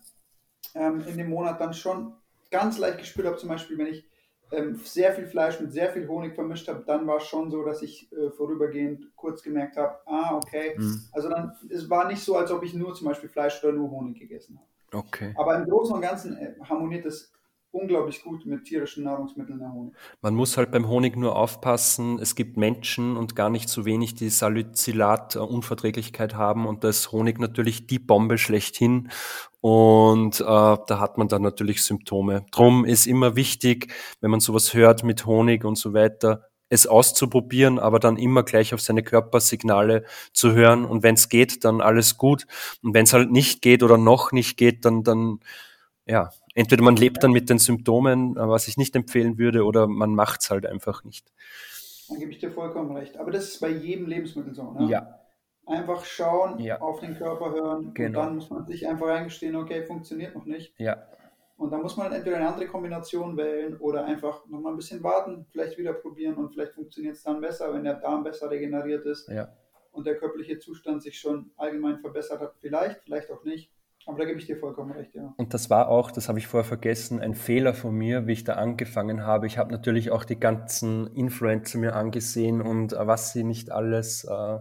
[0.75, 2.15] ähm, in dem Monat dann schon
[2.51, 4.06] ganz leicht gespürt habe, zum Beispiel, wenn ich
[4.53, 7.65] ähm, sehr viel Fleisch mit sehr viel Honig vermischt habe, dann war es schon so,
[7.65, 10.75] dass ich äh, vorübergehend kurz gemerkt habe, ah, okay.
[10.77, 11.03] Mhm.
[11.13, 13.91] Also dann, es war nicht so, als ob ich nur zum Beispiel Fleisch oder nur
[13.91, 15.05] Honig gegessen habe.
[15.05, 15.35] Okay.
[15.37, 17.33] Aber im Großen und Ganzen äh, harmoniert es
[17.77, 19.95] unglaublich gut mit tierischen Nahrungsmitteln der Honig.
[20.23, 22.19] Man muss halt beim Honig nur aufpassen.
[22.19, 27.39] Es gibt Menschen und gar nicht so wenig, die Salicylat-Unverträglichkeit haben und da ist Honig
[27.39, 29.11] natürlich die Bombe schlechthin
[29.61, 32.47] und äh, da hat man dann natürlich Symptome.
[32.51, 37.79] Drum ist immer wichtig, wenn man sowas hört mit Honig und so weiter, es auszuprobieren,
[37.79, 42.17] aber dann immer gleich auf seine Körpersignale zu hören und wenn es geht, dann alles
[42.17, 42.47] gut
[42.83, 45.41] und wenn es halt nicht geht oder noch nicht geht, dann dann
[46.07, 50.15] ja, entweder man lebt dann mit den Symptomen, was ich nicht empfehlen würde, oder man
[50.15, 51.33] macht es halt einfach nicht.
[52.09, 53.17] Dann gebe ich dir vollkommen recht.
[53.19, 54.73] Aber das ist bei jedem Lebensmittel so.
[54.73, 54.89] Ne?
[54.91, 55.21] Ja,
[55.69, 56.81] Einfach schauen, Ja.
[56.81, 58.21] auf den Körper hören Genau.
[58.21, 60.73] und dann muss man sich einfach eingestehen, okay, funktioniert noch nicht.
[60.79, 61.09] ja,
[61.57, 65.45] Und dann muss man entweder eine andere Kombination wählen oder einfach nochmal ein bisschen warten,
[65.51, 69.29] vielleicht wieder probieren und vielleicht funktioniert es dann besser, wenn der Darm besser regeneriert ist
[69.29, 69.49] ja.
[69.91, 72.55] und der körperliche Zustand sich schon allgemein verbessert hat.
[72.61, 73.69] Vielleicht, vielleicht auch nicht.
[74.07, 75.35] Aber da gebe ich dir vollkommen recht, ja.
[75.37, 78.45] Und das war auch, das habe ich vorher vergessen, ein Fehler von mir, wie ich
[78.45, 79.49] da angefangen habe.
[79.49, 84.25] Ich habe natürlich auch die ganzen Influencer mir angesehen und äh, was sie nicht alles
[84.25, 84.59] äh,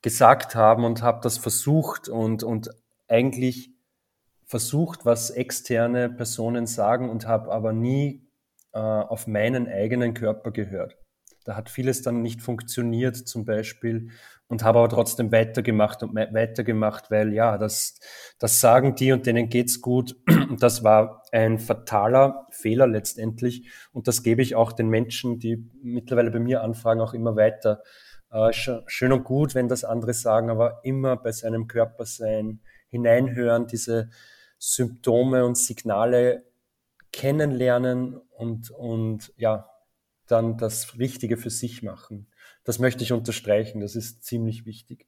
[0.00, 2.70] gesagt haben und habe das versucht und, und
[3.08, 3.72] eigentlich
[4.44, 8.28] versucht, was externe Personen sagen und habe aber nie
[8.72, 10.96] äh, auf meinen eigenen Körper gehört.
[11.44, 14.10] Da hat vieles dann nicht funktioniert zum Beispiel
[14.48, 18.00] und habe aber trotzdem weitergemacht und weitergemacht, weil ja, das,
[18.38, 20.16] das sagen die und denen geht's gut.
[20.48, 25.68] Und das war ein fataler Fehler letztendlich und das gebe ich auch den Menschen, die
[25.82, 27.82] mittlerweile bei mir anfragen, auch immer weiter.
[28.30, 32.60] Äh, sch- schön und gut, wenn das andere sagen, aber immer bei seinem Körper sein,
[32.88, 34.08] hineinhören, diese
[34.58, 36.44] Symptome und Signale
[37.12, 39.68] kennenlernen und, und ja,
[40.26, 42.28] dann das Richtige für sich machen.
[42.68, 45.06] Das möchte ich unterstreichen, das ist ziemlich wichtig.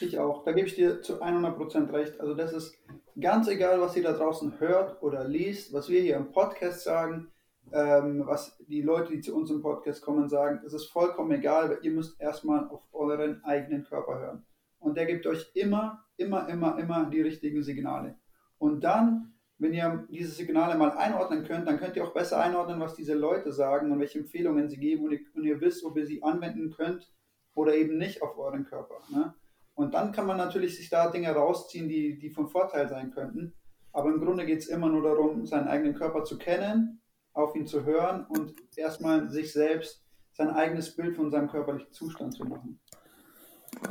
[0.00, 0.42] Ich auch.
[0.42, 2.18] Da gebe ich dir zu 100% recht.
[2.18, 2.78] Also das ist
[3.20, 7.30] ganz egal, was ihr da draußen hört oder liest, was wir hier im Podcast sagen,
[7.72, 10.62] ähm, was die Leute, die zu uns im Podcast kommen, sagen.
[10.64, 14.46] Es ist vollkommen egal, weil ihr müsst erstmal auf euren eigenen Körper hören.
[14.78, 18.14] Und der gibt euch immer, immer, immer, immer die richtigen Signale.
[18.56, 19.33] Und dann,
[19.64, 23.14] wenn ihr diese Signale mal einordnen könnt, dann könnt ihr auch besser einordnen, was diese
[23.14, 26.22] Leute sagen und welche Empfehlungen sie geben und ihr, und ihr wisst, ob ihr sie
[26.22, 27.10] anwenden könnt
[27.54, 29.00] oder eben nicht auf euren Körper.
[29.10, 29.34] Ne?
[29.74, 33.54] Und dann kann man natürlich sich da Dinge rausziehen, die, die von Vorteil sein könnten.
[33.90, 37.00] Aber im Grunde geht es immer nur darum, seinen eigenen Körper zu kennen,
[37.32, 42.34] auf ihn zu hören und erstmal sich selbst sein eigenes Bild von seinem körperlichen Zustand
[42.34, 42.80] zu machen.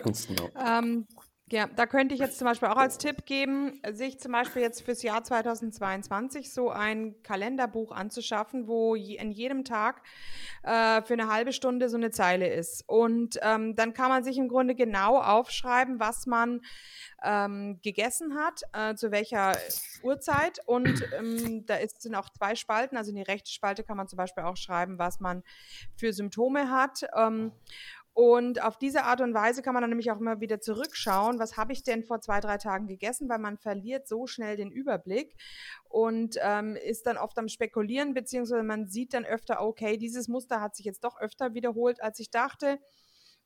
[0.03, 0.49] Ganz genau.
[0.55, 1.07] Ähm,
[1.51, 4.81] ja, da könnte ich jetzt zum Beispiel auch als Tipp geben, sich zum Beispiel jetzt
[4.81, 10.01] fürs Jahr 2022 so ein Kalenderbuch anzuschaffen, wo in jedem Tag
[10.63, 12.85] äh, für eine halbe Stunde so eine Zeile ist.
[12.87, 16.61] Und ähm, dann kann man sich im Grunde genau aufschreiben, was man
[17.23, 19.55] ähm, gegessen hat, äh, zu welcher
[20.01, 20.59] Uhrzeit.
[20.65, 22.95] Und ähm, da ist, sind auch zwei Spalten.
[22.95, 25.43] Also in die rechte Spalte kann man zum Beispiel auch schreiben, was man
[25.97, 27.03] für Symptome hat.
[28.13, 31.57] Und auf diese Art und Weise kann man dann nämlich auch immer wieder zurückschauen, was
[31.57, 35.35] habe ich denn vor zwei, drei Tagen gegessen, weil man verliert so schnell den Überblick
[35.89, 40.61] und ähm, ist dann oft am Spekulieren, beziehungsweise man sieht dann öfter, okay, dieses Muster
[40.61, 42.79] hat sich jetzt doch öfter wiederholt, als ich dachte.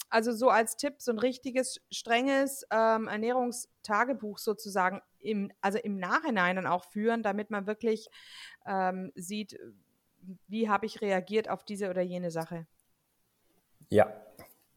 [0.10, 6.58] Also so als Tipp, so ein richtiges, strenges ähm, Ernährungstagebuch sozusagen, im, also im Nachhinein
[6.58, 8.10] dann auch führen, damit man wirklich
[8.66, 9.58] ähm, sieht,
[10.48, 12.68] wie habe ich reagiert auf diese oder jene Sache.
[13.90, 14.14] Ja,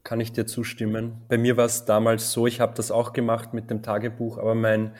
[0.02, 1.22] kann ich dir zustimmen.
[1.28, 4.54] Bei mir war es damals so, ich habe das auch gemacht mit dem Tagebuch, aber
[4.54, 4.94] mein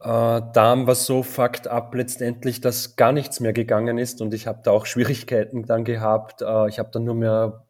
[0.00, 4.46] äh, Darm war so fucked up letztendlich, dass gar nichts mehr gegangen ist und ich
[4.46, 6.42] habe da auch Schwierigkeiten dann gehabt.
[6.42, 7.66] Äh, ich habe dann nur mehr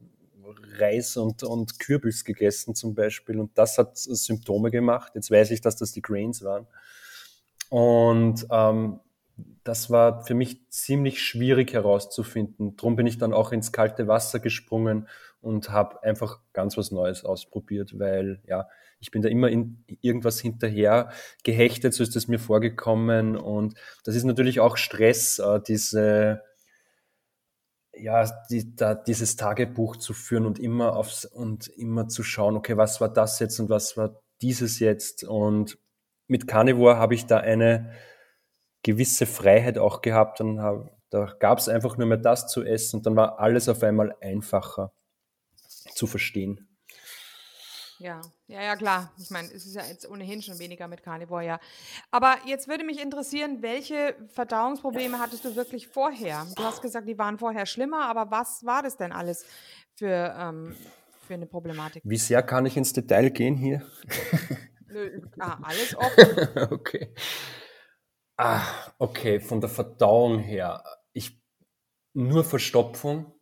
[0.78, 5.12] Reis und, und Kürbis gegessen zum Beispiel und das hat Symptome gemacht.
[5.14, 6.66] Jetzt weiß ich, dass das die Grains waren.
[7.68, 9.00] Und ähm,
[9.64, 12.76] das war für mich ziemlich schwierig herauszufinden.
[12.76, 15.08] Drum bin ich dann auch ins kalte Wasser gesprungen
[15.40, 18.68] und habe einfach ganz was Neues ausprobiert, weil ja,
[18.98, 21.10] ich bin da immer in irgendwas hinterher
[21.44, 23.36] gehechtet, so ist es mir vorgekommen.
[23.36, 26.42] Und das ist natürlich auch Stress, äh, diese
[27.98, 32.76] ja, die, da, dieses Tagebuch zu führen und immer aufs und immer zu schauen, okay,
[32.76, 35.24] was war das jetzt und was war dieses jetzt?
[35.24, 35.78] Und
[36.26, 37.92] mit Carnivore habe ich da eine
[38.82, 40.40] gewisse Freiheit auch gehabt.
[40.40, 43.68] Dann hab, da gab es einfach nur mehr das zu essen und dann war alles
[43.68, 44.92] auf einmal einfacher
[45.94, 46.68] zu verstehen.
[47.98, 49.12] Ja, ja, ja, klar.
[49.18, 51.60] Ich meine, es ist ja jetzt ohnehin schon weniger mit Carnivore, ja.
[52.10, 56.46] Aber jetzt würde mich interessieren, welche Verdauungsprobleme hattest du wirklich vorher?
[56.56, 59.46] Du hast gesagt, die waren vorher schlimmer, aber was war das denn alles
[59.94, 60.76] für, ähm,
[61.26, 62.02] für eine Problematik?
[62.04, 63.86] Wie sehr kann ich ins Detail gehen hier?
[64.88, 66.70] Nö, ah, alles offen.
[66.70, 67.14] okay.
[68.36, 68.62] Ah,
[68.98, 70.84] okay, von der Verdauung her.
[71.14, 71.42] Ich,
[72.12, 73.32] nur Verstopfung,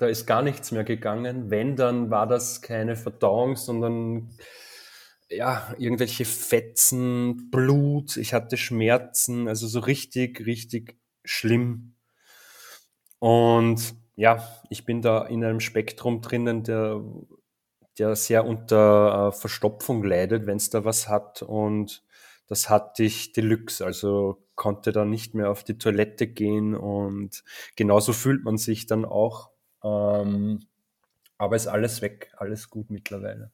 [0.00, 1.50] da ist gar nichts mehr gegangen.
[1.50, 4.30] Wenn, dann war das keine Verdauung, sondern
[5.28, 11.96] ja, irgendwelche Fetzen, Blut, ich hatte Schmerzen, also so richtig, richtig schlimm.
[13.18, 17.04] Und ja, ich bin da in einem Spektrum drinnen, der,
[17.98, 21.42] der sehr unter äh, Verstopfung leidet, wenn es da was hat.
[21.42, 22.02] Und
[22.48, 27.44] das hatte ich Deluxe, also konnte dann nicht mehr auf die Toilette gehen und
[27.76, 29.49] genauso fühlt man sich dann auch.
[29.82, 30.66] Ähm,
[31.38, 33.50] aber ist alles weg, alles gut mittlerweile.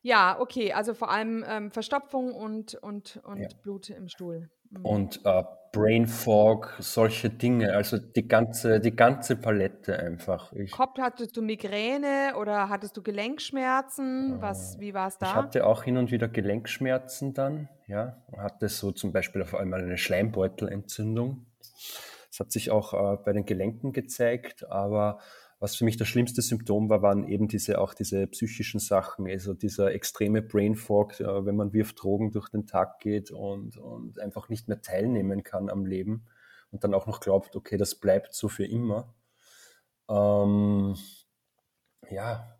[0.00, 3.48] Ja, okay, also vor allem ähm, Verstopfung und, und, und ja.
[3.62, 4.48] Blut im Stuhl.
[4.70, 4.84] Mhm.
[4.84, 10.52] Und äh, Brain Fog, solche Dinge, also die ganze, die ganze Palette einfach.
[10.52, 14.40] Ich, Kopf, hattest du Migräne oder hattest du Gelenkschmerzen?
[14.40, 15.26] Was, äh, wie war es da?
[15.26, 18.22] Ich hatte auch hin und wieder Gelenkschmerzen dann, ja.
[18.36, 21.46] Hatte so zum Beispiel auf einmal eine Schleimbeutelentzündung.
[22.30, 25.18] Das hat sich auch äh, bei den Gelenken gezeigt, aber
[25.60, 29.54] was für mich das schlimmste Symptom war, waren eben diese auch diese psychischen Sachen, also
[29.54, 33.76] dieser extreme Brain Fog, äh, wenn man wie auf Drogen durch den Tag geht und,
[33.76, 36.26] und einfach nicht mehr teilnehmen kann am Leben
[36.70, 39.14] und dann auch noch glaubt, okay, das bleibt so für immer.
[40.08, 40.96] Ähm,
[42.10, 42.58] ja,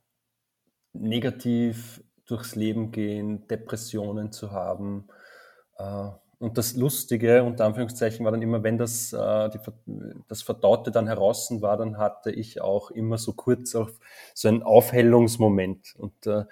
[0.93, 5.09] negativ durchs Leben gehen, Depressionen zu haben,
[5.77, 9.59] äh, und das Lustige, unter Anführungszeichen, war dann immer, wenn das, äh, die,
[10.29, 13.91] das Verdaute dann heraus war, dann hatte ich auch immer so kurz auf
[14.35, 15.97] so einen Aufhellungsmoment.
[15.99, 16.45] Und, äh,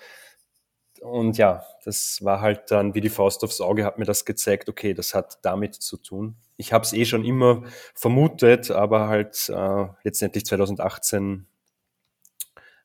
[1.02, 4.68] und ja, das war halt dann wie die Faust aufs Auge, hat mir das gezeigt,
[4.68, 6.36] okay, das hat damit zu tun.
[6.56, 7.62] Ich habe es eh schon immer
[7.94, 11.46] vermutet, aber halt äh, letztendlich 2018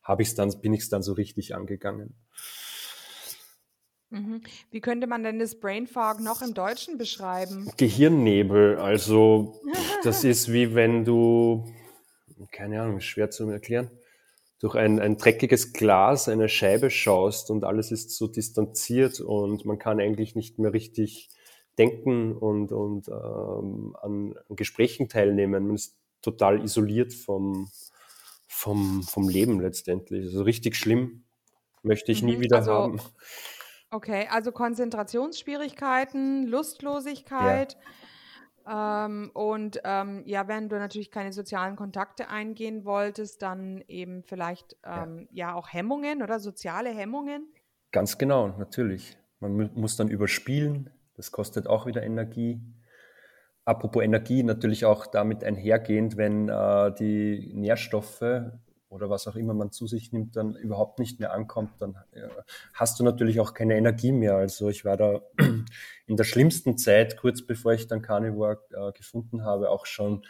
[0.04, 2.16] habe ich's dann, bin ich es dann so richtig angegangen.
[4.12, 4.42] Mhm.
[4.72, 7.72] Wie könnte man denn das Brain Fog noch im Deutschen beschreiben?
[7.78, 9.62] Gehirnnebel, also
[10.04, 11.66] das ist wie wenn du,
[12.52, 13.90] keine Ahnung, schwer zu erklären,
[14.60, 19.80] durch ein, ein dreckiges Glas eine Scheibe schaust und alles ist so distanziert und man
[19.80, 21.30] kann eigentlich nicht mehr richtig
[21.78, 25.68] denken und, und ähm, an, an Gesprächen teilnehmen.
[25.68, 27.70] Man ist total isoliert vom,
[28.48, 30.26] vom, vom Leben letztendlich.
[30.26, 31.24] Also richtig schlimm.
[31.82, 32.42] Möchte ich nie Mhm.
[32.42, 33.02] wieder Also, haben.
[33.92, 37.78] Okay, also Konzentrationsschwierigkeiten, Lustlosigkeit.
[38.70, 44.78] Ähm, und ähm, ja, wenn du natürlich keine sozialen Kontakte eingehen wolltest, dann eben vielleicht
[44.86, 45.04] Ja.
[45.04, 47.48] ähm, ja auch Hemmungen oder soziale Hemmungen.
[47.92, 49.18] Ganz genau, natürlich.
[49.40, 50.92] Man mu- muss dann überspielen.
[51.16, 52.62] Das kostet auch wieder Energie.
[53.66, 58.22] Apropos Energie, natürlich auch damit einhergehend, wenn äh, die Nährstoffe
[58.92, 62.28] oder was auch immer man zu sich nimmt, dann überhaupt nicht mehr ankommt, dann äh,
[62.74, 64.36] hast du natürlich auch keine Energie mehr.
[64.36, 65.22] Also ich war da
[66.08, 70.24] in der schlimmsten Zeit, kurz bevor ich dann Carnivore äh, gefunden habe, auch schon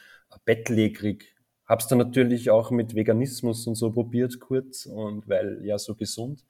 [0.46, 1.36] bettlägerig.
[1.66, 6.46] Hab's dann natürlich auch mit Veganismus und so probiert kurz und weil ja so gesund.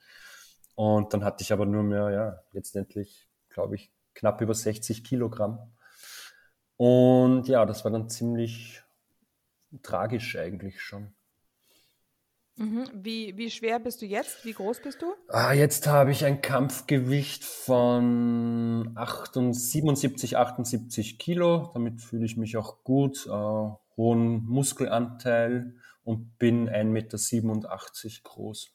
[0.75, 5.59] Und dann hatte ich aber nur mehr, ja, letztendlich, glaube ich, knapp über 60 Kilogramm.
[6.75, 8.81] Und ja, das war dann ziemlich
[9.81, 11.13] tragisch eigentlich schon.
[12.57, 12.89] Mhm.
[12.93, 14.45] Wie, wie schwer bist du jetzt?
[14.45, 15.13] Wie groß bist du?
[15.29, 21.71] Ah, jetzt habe ich ein Kampfgewicht von 78, 77, 78 Kilo.
[21.73, 23.25] Damit fühle ich mich auch gut.
[23.25, 23.29] Äh,
[23.97, 27.69] hohen Muskelanteil und bin 1,87 Meter
[28.23, 28.71] groß.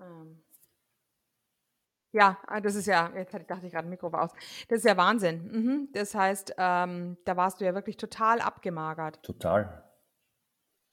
[0.00, 0.42] Ähm.
[2.12, 4.30] Ja, ah, das ist ja, jetzt dachte ich gerade, Mikro war aus.
[4.68, 5.50] Das ist ja Wahnsinn.
[5.52, 5.88] Mhm.
[5.92, 9.22] Das heißt, ähm, da warst du ja wirklich total abgemagert.
[9.22, 9.85] Total.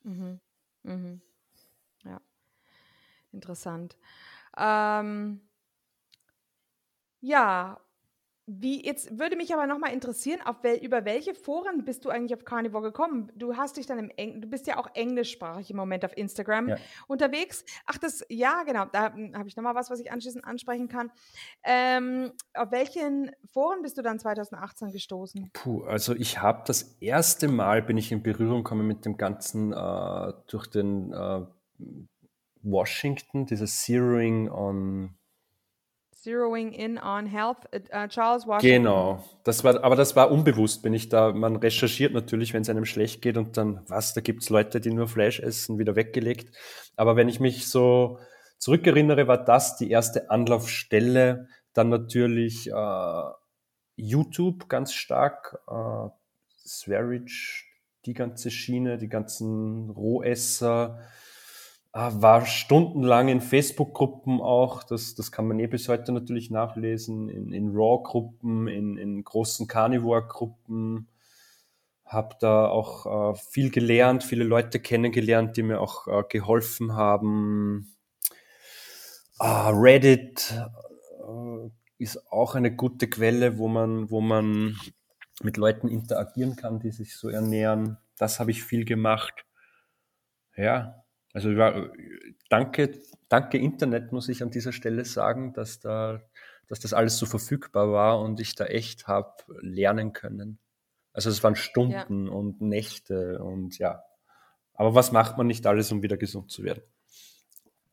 [0.03, 0.39] Mhm.
[0.83, 1.21] Mhm.
[2.05, 2.21] Ja,
[3.31, 3.97] interessant.
[4.57, 5.41] Ähm,
[7.21, 7.79] ja,
[8.45, 12.34] wie jetzt würde mich aber nochmal interessieren, auf wel, über welche Foren bist du eigentlich
[12.34, 13.32] auf Carnivore gekommen?
[13.36, 16.69] Du hast dich dann im Eng, du bist ja auch englischsprachig im Moment auf Instagram
[16.69, 16.77] Ja.
[17.08, 17.63] unterwegs.
[17.86, 21.10] Ach, das, ja, genau, da hm, habe ich nochmal was, was ich anschließend ansprechen kann.
[21.63, 25.49] Ähm, auf welchen Foren bist du dann 2018 gestoßen?
[25.53, 29.71] Puh, also ich habe das erste Mal bin ich in Berührung gekommen mit dem ganzen
[29.71, 31.45] äh, durch den äh,
[32.62, 35.15] Washington, dieses Zeroing on
[36.23, 38.83] Zeroing in on Health, äh, Charles Washington.
[38.83, 42.69] Genau, das war, aber das war unbewusst, bin ich da, man recherchiert natürlich, wenn es
[42.69, 46.55] einem schlecht geht und dann, was, da gibt's Leute, die nur Fleisch essen, wieder weggelegt.
[46.95, 48.19] Aber wenn ich mich so
[48.57, 53.23] zurückerinnere, war das die erste Anlaufstelle, dann natürlich äh,
[53.97, 56.07] YouTube ganz stark, äh,
[56.65, 57.65] Swearage,
[58.05, 61.01] die ganze Schiene, die ganzen Rohesser,
[61.93, 67.53] war stundenlang in Facebook-Gruppen auch, das, das kann man eh bis heute natürlich nachlesen, in,
[67.53, 71.08] in Raw-Gruppen, in, in großen Carnivore-Gruppen,
[72.03, 77.95] habe da auch äh, viel gelernt, viele Leute kennengelernt, die mir auch äh, geholfen haben.
[79.38, 80.53] Ah, Reddit
[81.19, 84.75] äh, ist auch eine gute Quelle, wo man, wo man
[85.43, 87.97] mit Leuten interagieren kann, die sich so ernähren.
[88.17, 89.45] Das habe ich viel gemacht.
[90.56, 91.02] Ja,
[91.34, 91.89] also ja,
[92.50, 96.22] danke, danke Internet, muss ich an dieser Stelle sagen, dass da,
[96.67, 100.60] dass das alles so verfügbar war und ich da echt habe lernen können.
[101.12, 104.04] Also es waren Stunden und Nächte und ja.
[104.76, 106.84] Aber was macht man nicht alles, um wieder gesund zu werden?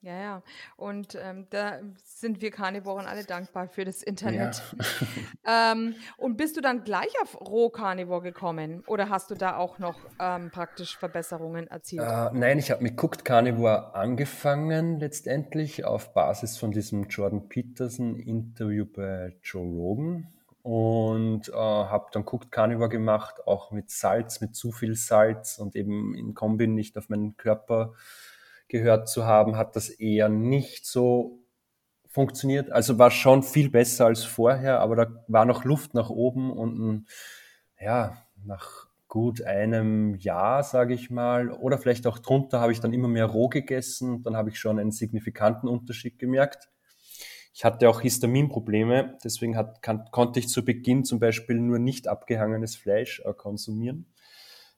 [0.02, 0.42] Ja, ja.
[0.76, 4.62] Und ähm, da sind wir Karnivoren alle dankbar für das Internet.
[5.46, 9.98] ähm, und bist du dann gleich auf Roh-Carnivore gekommen oder hast du da auch noch
[10.18, 12.02] ähm, praktisch Verbesserungen erzielt?
[12.02, 18.16] Äh, nein, ich habe mit Cooked Carnivore angefangen letztendlich auf Basis von diesem Jordan Peterson
[18.16, 20.28] Interview bei Joe Rogan
[20.62, 25.76] und äh, habe dann Cooked Carnivore gemacht, auch mit Salz, mit zu viel Salz und
[25.76, 27.92] eben in Kombi nicht auf meinen Körper
[28.70, 31.40] gehört zu haben, hat das eher nicht so
[32.08, 32.72] funktioniert.
[32.72, 37.06] Also war schon viel besser als vorher, aber da war noch Luft nach oben und
[37.78, 42.92] ja, nach gut einem Jahr, sage ich mal, oder vielleicht auch drunter, habe ich dann
[42.92, 44.22] immer mehr roh gegessen.
[44.22, 46.68] Dann habe ich schon einen signifikanten Unterschied gemerkt.
[47.52, 52.06] Ich hatte auch Histaminprobleme, deswegen hat, kann, konnte ich zu Beginn zum Beispiel nur nicht
[52.06, 54.06] abgehangenes Fleisch äh, konsumieren,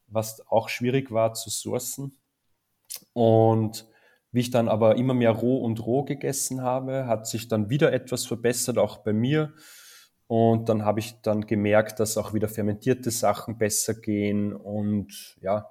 [0.07, 2.17] was auch schwierig war zu sourcen.
[3.13, 3.87] Und
[4.33, 7.93] wie ich dann aber immer mehr roh und roh gegessen habe, hat sich dann wieder
[7.93, 9.53] etwas verbessert, auch bei mir.
[10.27, 14.55] Und dann habe ich dann gemerkt, dass auch wieder fermentierte Sachen besser gehen.
[14.55, 15.71] Und ja,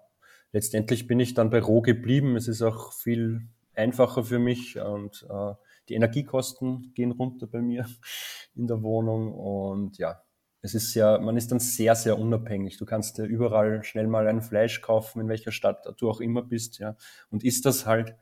[0.51, 2.35] letztendlich bin ich dann bei roh geblieben.
[2.35, 5.53] Es ist auch viel einfacher für mich und äh,
[5.89, 7.85] die Energiekosten gehen runter bei mir
[8.55, 10.21] in der Wohnung und ja,
[10.61, 12.77] es ist ja, man ist dann sehr, sehr unabhängig.
[12.77, 16.43] Du kannst ja überall schnell mal ein Fleisch kaufen, in welcher Stadt du auch immer
[16.43, 16.95] bist, ja,
[17.29, 18.15] und isst das halt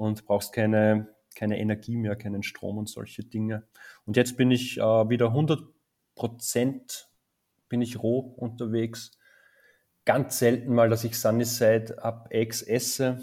[0.00, 3.68] und brauchst keine, keine Energie mehr, keinen Strom und solche Dinge.
[4.06, 5.60] Und jetzt bin ich äh, wieder 100
[6.14, 7.10] Prozent
[7.68, 9.12] bin ich roh unterwegs.
[10.06, 13.20] Ganz selten mal, dass ich Sunnyside ab Eggs esse,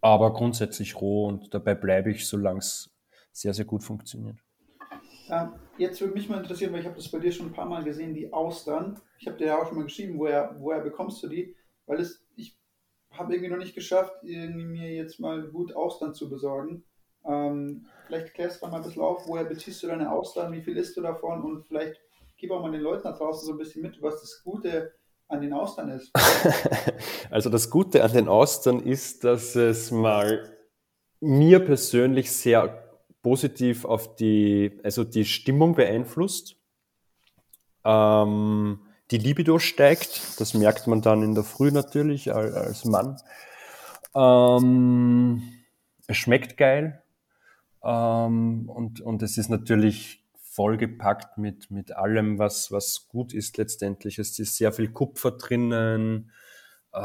[0.00, 2.90] aber grundsätzlich roh und dabei bleibe ich, solange es
[3.30, 4.38] sehr, sehr gut funktioniert.
[5.28, 7.68] Ähm, jetzt würde mich mal interessieren, weil ich habe das bei dir schon ein paar
[7.68, 8.98] Mal gesehen, die Austern.
[9.18, 11.54] Ich habe dir ja auch schon mal geschrieben, woher, woher bekommst du die?
[11.86, 12.23] Weil es,
[13.18, 16.84] habe irgendwie noch nicht geschafft, irgendwie mir jetzt mal gut Austern zu besorgen.
[17.24, 20.76] Ähm, vielleicht klärst du mal ein bisschen auf, woher beziehst du deine Austern, wie viel
[20.76, 22.00] isst du davon und vielleicht
[22.36, 24.92] gib auch mal den Leuten da draußen so ein bisschen mit, was das Gute
[25.28, 26.12] an den Austern ist.
[27.30, 30.52] also das Gute an den Austern ist, dass es mal
[31.20, 32.84] mir persönlich sehr
[33.22, 36.56] positiv auf die, also die Stimmung beeinflusst.
[37.84, 38.80] Ähm,
[39.10, 43.20] die Libido steigt, das merkt man dann in der Früh natürlich als Mann.
[44.14, 45.42] Ähm,
[46.06, 47.02] es schmeckt geil
[47.82, 54.18] ähm, und, und es ist natürlich vollgepackt mit, mit allem, was, was gut ist letztendlich.
[54.18, 56.30] Es ist sehr viel Kupfer drinnen.
[56.94, 56.98] Äh,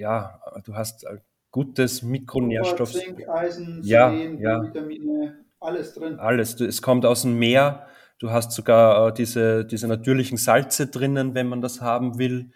[0.00, 1.06] ja, du hast
[1.50, 2.92] gutes Mikronährstoff.
[2.92, 4.62] Zink, Eisen, ja, Selen, ja.
[4.62, 6.18] Vitamine, alles drin.
[6.18, 6.60] Alles.
[6.60, 7.86] Es kommt aus dem Meer.
[8.20, 12.50] Du hast sogar äh, diese, diese natürlichen Salze drinnen, wenn man das haben will.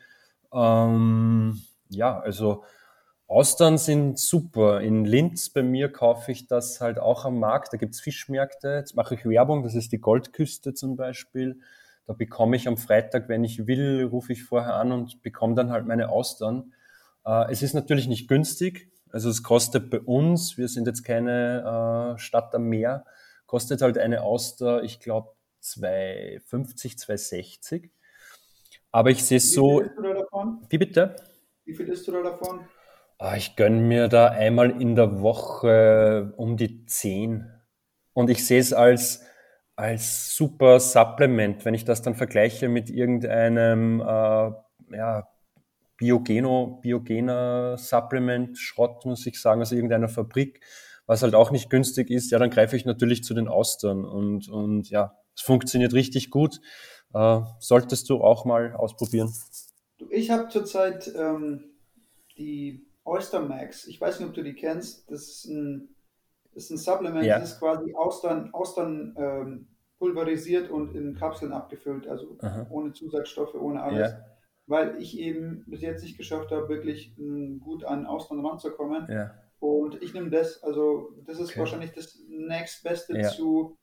[0.53, 2.65] Ähm, ja, also
[3.27, 4.83] Austern sind super.
[4.83, 7.73] In Linz bei mir kaufe ich das halt auch am Markt.
[7.73, 8.75] Da gibt's Fischmärkte.
[8.75, 9.62] Jetzt mache ich Werbung.
[9.62, 11.59] Das ist die Goldküste zum Beispiel.
[12.07, 15.71] Da bekomme ich am Freitag, wenn ich will, rufe ich vorher an und bekomme dann
[15.71, 16.75] halt meine Austern.
[17.25, 18.91] Äh, es ist natürlich nicht günstig.
[19.11, 23.07] Also es kostet bei uns, wir sind jetzt keine äh, Stadt am Meer,
[23.47, 25.34] kostet halt eine Auster, ich glaube,
[25.65, 27.91] 2,50, 2,60.
[28.93, 29.81] Aber ich sehe so.
[29.81, 30.67] Wie viel isst du da davon?
[30.69, 31.17] Wie bitte?
[31.65, 32.61] Wie viel isst du da davon?
[33.19, 37.51] Ah, ich gönne mir da einmal in der Woche um die 10.
[38.12, 39.25] Und ich sehe es als,
[39.77, 44.53] als super Supplement, wenn ich das dann vergleiche mit irgendeinem äh,
[44.97, 45.29] ja,
[45.97, 50.61] Biogeno, Biogener Supplement Schrott, muss ich sagen, also irgendeiner Fabrik,
[51.07, 54.49] was halt auch nicht günstig ist, ja, dann greife ich natürlich zu den Austern und,
[54.49, 56.61] und ja, es funktioniert richtig gut.
[57.12, 59.32] Äh, solltest du auch mal ausprobieren.
[60.11, 61.76] Ich habe zurzeit ähm,
[62.37, 63.87] die Oyster Max.
[63.87, 65.11] Ich weiß nicht, ob du die kennst.
[65.11, 65.95] Das ist ein,
[66.55, 67.39] das ist ein Supplement, ja.
[67.39, 69.68] das ist quasi Austern, Austern ähm,
[69.99, 72.66] pulverisiert und in Kapseln abgefüllt, also Aha.
[72.70, 74.12] ohne Zusatzstoffe, ohne alles.
[74.12, 74.24] Ja.
[74.66, 79.07] Weil ich eben bis jetzt nicht geschafft habe, wirklich m, gut an Austern ranzukommen.
[79.11, 79.35] Ja.
[79.61, 81.61] Und ich nehme das, also das ist okay.
[81.61, 83.76] wahrscheinlich das nächstbeste zu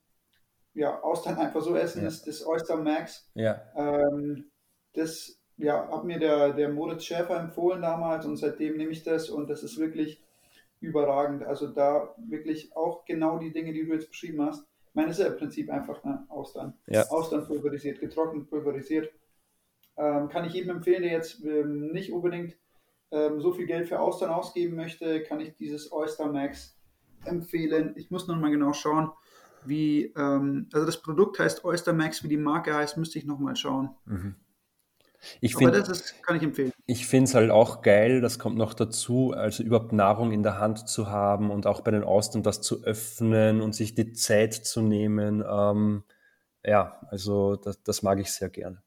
[0.73, 3.29] ja, Austern einfach so essen, ist das Oyster Max.
[3.33, 3.61] Ja.
[3.75, 4.51] Ähm,
[4.93, 9.29] das ja, hat mir der, der Moritz Schäfer empfohlen damals und seitdem nehme ich das
[9.29, 10.23] und das ist wirklich
[10.79, 11.43] überragend.
[11.43, 14.65] Also da wirklich auch genau die Dinge, die du jetzt beschrieben hast.
[14.89, 16.73] Ich meine, es ist ja im Prinzip einfach ne, Austern.
[16.87, 17.07] Ja.
[17.09, 19.11] Austern pulverisiert, getrocknet pulverisiert.
[19.97, 22.57] Ähm, kann ich jedem empfehlen, der jetzt ähm, nicht unbedingt
[23.11, 26.77] ähm, so viel Geld für Austern ausgeben möchte, kann ich dieses Oyster Max
[27.25, 27.93] empfehlen.
[27.97, 29.11] Ich muss noch mal genau schauen,
[29.65, 33.39] wie, ähm, also das Produkt heißt Oyster Max, wie die Marke heißt, müsste ich noch
[33.39, 33.89] mal schauen.
[34.05, 34.35] Mhm.
[35.39, 36.71] Ich find, das ist, kann ich empfehlen.
[36.87, 40.57] Ich finde es halt auch geil, das kommt noch dazu, also überhaupt Nahrung in der
[40.57, 44.53] Hand zu haben und auch bei den Austern das zu öffnen und sich die Zeit
[44.53, 45.43] zu nehmen.
[45.47, 46.03] Ähm,
[46.65, 48.81] ja, also das, das mag ich sehr gerne.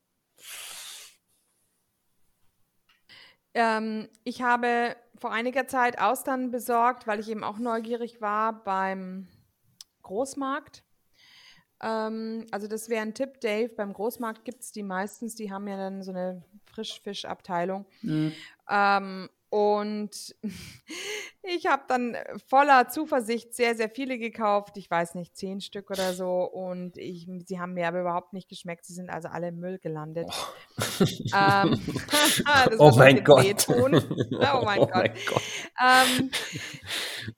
[3.55, 9.29] Ähm, ich habe vor einiger Zeit Austern besorgt, weil ich eben auch neugierig war beim
[10.05, 10.85] Großmarkt.
[11.83, 13.69] Ähm, also das wäre ein Tipp, Dave.
[13.69, 17.85] Beim Großmarkt gibt es die meistens, die haben ja dann so eine Frischfischabteilung.
[18.03, 18.33] Mhm.
[18.71, 20.35] Ähm, und
[21.43, 22.17] ich habe dann
[22.49, 24.77] voller Zuversicht sehr, sehr viele gekauft.
[24.79, 26.43] Ich weiß nicht, zehn Stück oder so.
[26.43, 28.85] Und ich, sie haben mir aber überhaupt nicht geschmeckt.
[28.85, 30.27] Sie sind also alle im Müll gelandet.
[30.29, 31.81] Oh, ähm,
[32.79, 33.69] oh mein Gott.
[33.69, 34.03] Oh mein,
[34.55, 35.11] oh mein Gott.
[35.29, 35.43] Gott.
[35.81, 36.31] Ähm,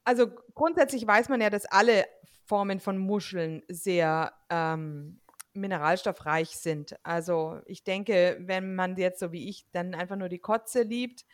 [0.04, 2.06] also grundsätzlich weiß man ja, dass alle
[2.46, 5.20] Formen von Muscheln sehr ähm,
[5.56, 6.96] mineralstoffreich sind.
[7.02, 11.24] Also ich denke, wenn man jetzt so wie ich dann einfach nur die Kotze liebt,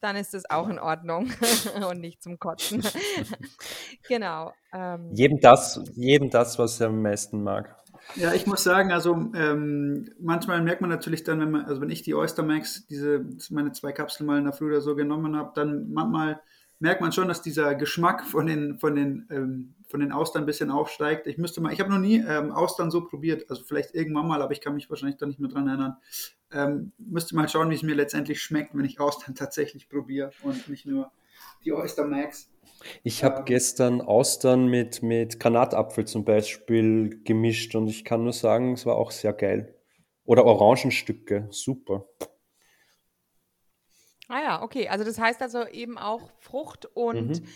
[0.00, 1.30] dann ist das auch in Ordnung
[1.90, 2.82] und nicht zum Kotzen.
[4.08, 4.52] genau.
[4.72, 5.10] Ähm.
[5.12, 7.76] Jedem das, jedem das, was er am meisten mag.
[8.14, 11.90] Ja, ich muss sagen, also ähm, manchmal merkt man natürlich dann, wenn man, also wenn
[11.90, 15.36] ich die Oyster Max, diese meine zwei Kapseln mal in der Früh oder so genommen
[15.36, 16.40] habe, dann manchmal
[16.78, 20.46] merkt man schon, dass dieser Geschmack von den, von den, ähm, von den Austern ein
[20.46, 21.26] bisschen aufsteigt.
[21.26, 24.42] Ich müsste mal, ich habe noch nie ähm, Austern so probiert, also vielleicht irgendwann mal,
[24.42, 25.96] aber ich kann mich wahrscheinlich da nicht mehr dran erinnern.
[26.52, 30.68] Ähm, müsste mal schauen, wie es mir letztendlich schmeckt, wenn ich Austern tatsächlich probiere und
[30.68, 31.10] nicht nur
[31.64, 32.50] die Oyster Max.
[33.02, 38.74] Ich habe gestern Austern mit, mit Granatapfel zum Beispiel gemischt und ich kann nur sagen,
[38.74, 39.74] es war auch sehr geil.
[40.24, 42.06] Oder Orangenstücke, super.
[44.28, 44.88] Ah ja, okay.
[44.88, 47.46] Also das heißt also eben auch Frucht und, mhm.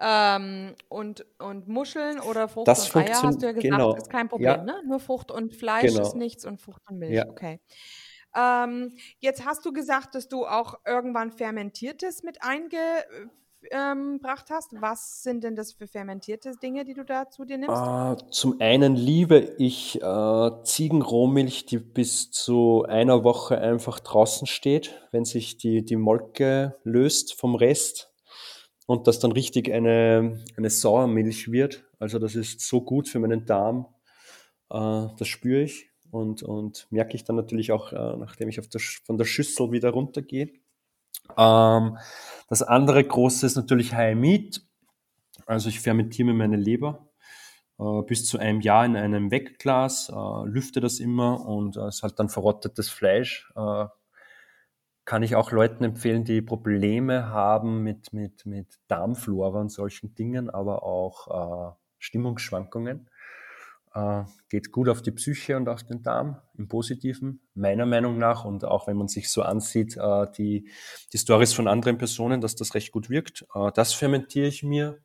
[0.00, 3.94] ähm, und, und Muscheln oder Frucht das und Eier, hast du ja gesagt, genau.
[3.94, 4.62] ist kein Problem, ja.
[4.62, 4.82] ne?
[4.86, 6.02] Nur Frucht und Fleisch genau.
[6.02, 7.28] ist nichts und Frucht und Milch, ja.
[7.28, 7.60] okay.
[8.36, 12.78] Ähm, jetzt hast du gesagt, dass du auch irgendwann Fermentiertes mit einge
[13.70, 14.72] ähm, gebracht hast.
[14.80, 17.74] Was sind denn das für fermentierte Dinge, die du da zu dir nimmst?
[17.74, 24.94] Äh, zum einen liebe ich äh, Ziegenrohmilch, die bis zu einer Woche einfach draußen steht,
[25.12, 28.12] wenn sich die, die Molke löst vom Rest
[28.86, 31.84] und das dann richtig eine, eine Sauermilch wird.
[31.98, 33.86] Also das ist so gut für meinen Darm.
[34.70, 38.80] Äh, das spüre ich und, und merke ich dann natürlich auch, äh, nachdem ich der,
[39.04, 40.52] von der Schüssel wieder runtergehe.
[41.36, 41.98] Ähm,
[42.48, 44.62] das andere große ist natürlich High Meat.
[45.46, 47.08] Also ich fermentiere mir meine Leber
[47.78, 51.88] äh, bis zu einem Jahr in einem Wegglas, äh, lüfte das immer und es äh,
[51.88, 53.52] ist halt dann verrottetes Fleisch.
[53.56, 53.86] Äh,
[55.04, 60.48] kann ich auch Leuten empfehlen, die Probleme haben mit, mit, mit Darmflora und solchen Dingen,
[60.48, 63.10] aber auch äh, Stimmungsschwankungen.
[63.94, 68.44] Äh, geht gut auf die Psyche und auf den Darm im Positiven, meiner Meinung nach.
[68.44, 70.68] Und auch wenn man sich so ansieht, äh, die,
[71.12, 73.46] die Stories von anderen Personen, dass das recht gut wirkt.
[73.54, 74.98] Äh, das fermentiere ich mir.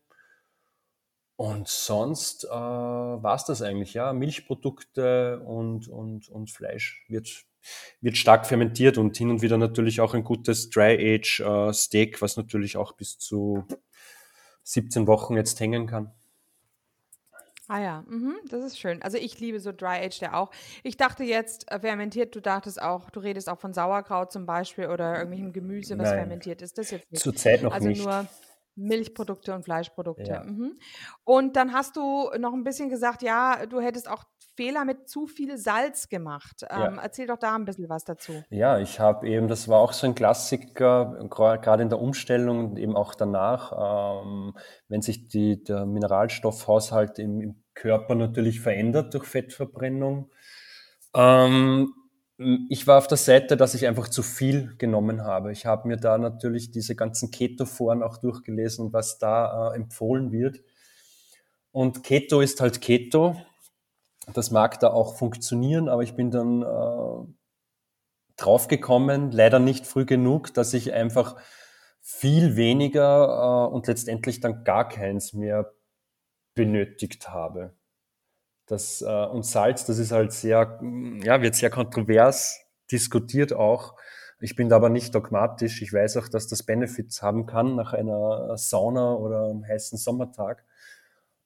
[1.35, 4.11] Und sonst äh, war es das eigentlich, ja.
[4.11, 7.45] Milchprodukte und, und, und Fleisch wird,
[8.01, 12.75] wird stark fermentiert und hin und wieder natürlich auch ein gutes Dry-Age-Steak, äh, was natürlich
[12.75, 13.65] auch bis zu
[14.63, 16.11] 17 Wochen jetzt hängen kann.
[17.69, 19.03] Ah ja, mhm, das ist schön.
[19.03, 20.49] Also ich liebe so Dry Age der auch.
[20.81, 24.87] Ich dachte jetzt äh, fermentiert, du dachtest auch, du redest auch von Sauerkraut zum Beispiel
[24.87, 26.17] oder irgendwelchem Gemüse, was Nein.
[26.17, 26.79] fermentiert ist.
[26.79, 27.21] Das jetzt nicht.
[27.21, 28.03] Zurzeit noch also nicht.
[28.03, 28.27] nur
[28.75, 30.31] Milchprodukte und Fleischprodukte.
[30.31, 30.43] Ja.
[30.43, 30.79] Mhm.
[31.23, 34.23] Und dann hast du noch ein bisschen gesagt, ja, du hättest auch
[34.59, 36.63] Fehler mit zu viel Salz gemacht.
[36.69, 37.01] Ähm, Ja.
[37.01, 38.43] Erzähl doch da ein bisschen was dazu.
[38.49, 42.77] Ja, ich habe eben, das war auch so ein Klassiker, gerade in der Umstellung und
[42.77, 43.71] eben auch danach,
[44.21, 44.53] ähm,
[44.89, 50.29] wenn sich die, der Mineralstoffhaushalt im, im Körper natürlich verändert durch Fettverbrennung.
[51.15, 51.93] Ähm,
[52.69, 55.53] ich war auf der Seite, dass ich einfach zu viel genommen habe.
[55.53, 60.59] Ich habe mir da natürlich diese ganzen Keto-Foren auch durchgelesen, was da äh, empfohlen wird.
[61.71, 63.35] Und Keto ist halt Keto.
[64.33, 67.33] Das mag da auch funktionieren, aber ich bin dann äh,
[68.37, 71.35] draufgekommen, leider nicht früh genug, dass ich einfach
[72.01, 75.73] viel weniger äh, und letztendlich dann gar keins mehr
[76.55, 77.73] benötigt habe.
[78.65, 80.79] Das, äh, und Salz, das ist halt sehr,
[81.23, 82.59] ja, wird sehr kontrovers
[82.91, 83.95] diskutiert auch.
[84.39, 85.81] Ich bin da aber nicht dogmatisch.
[85.81, 90.63] Ich weiß auch, dass das Benefits haben kann nach einer Sauna oder einem heißen Sommertag.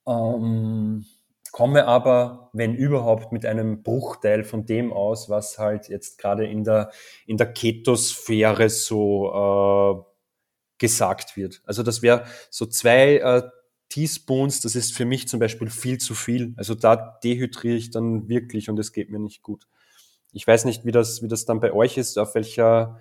[0.05, 1.05] Ähm,
[1.53, 6.63] komme aber, wenn überhaupt, mit einem Bruchteil von dem aus, was halt jetzt gerade in
[6.63, 6.91] der,
[7.27, 10.13] in der Ketosphäre so äh,
[10.79, 11.61] gesagt wird.
[11.63, 13.43] Also das wäre so zwei äh,
[13.87, 16.55] Teaspoons, das ist für mich zum Beispiel viel zu viel.
[16.57, 19.67] Also da dehydriere ich dann wirklich und es geht mir nicht gut.
[20.31, 22.99] Ich weiß nicht, wie das, wie das dann bei euch ist, auf welcher,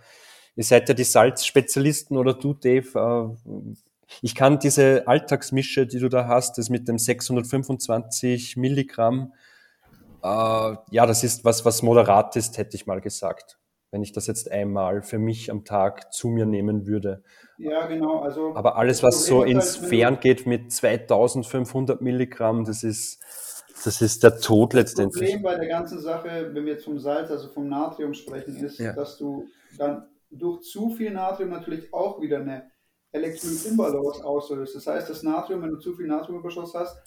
[0.56, 3.34] ihr seid ja die Salzspezialisten oder du, Dave.
[3.46, 9.32] Äh, ich kann diese Alltagsmische, die du da hast, das mit dem 625 Milligramm,
[10.22, 10.26] äh,
[10.90, 13.58] ja, das ist was, was moderat ist, hätte ich mal gesagt.
[13.90, 17.22] Wenn ich das jetzt einmal für mich am Tag zu mir nehmen würde.
[17.58, 18.20] Ja, genau.
[18.20, 23.22] Also Aber alles, das was so ins halt, Fern geht mit 2500 Milligramm, das ist,
[23.84, 25.30] das ist der Tod Das letztendlich.
[25.32, 28.78] Problem bei der ganzen Sache, wenn wir jetzt vom Salz, also vom Natrium sprechen, ist,
[28.78, 28.94] Ja.
[28.94, 29.46] dass du
[29.76, 32.71] dann durch zu viel Natrium natürlich auch wieder eine
[33.12, 34.74] Elektrolytimbalance auslöst.
[34.76, 36.98] Das heißt, das Natrium, wenn du zu viel Natriumüberschuss hast,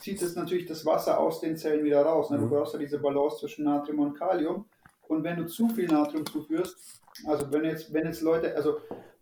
[0.00, 2.30] zieht es natürlich das Wasser aus den Zellen wieder raus.
[2.30, 2.38] Ne?
[2.38, 2.50] Du Mhm.
[2.50, 4.66] brauchst ja diese Balance zwischen Natrium und Kalium.
[5.08, 8.78] Und wenn du zu viel Natrium zuführst, also wenn jetzt, wenn jetzt Leute, also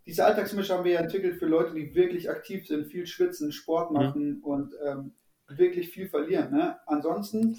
[0.07, 3.91] diese Alltagsmische haben wir ja entwickelt für Leute, die wirklich aktiv sind, viel schwitzen, Sport
[3.91, 5.13] machen und ähm,
[5.49, 6.51] wirklich viel verlieren.
[6.53, 6.79] Ne?
[6.87, 7.59] Ansonsten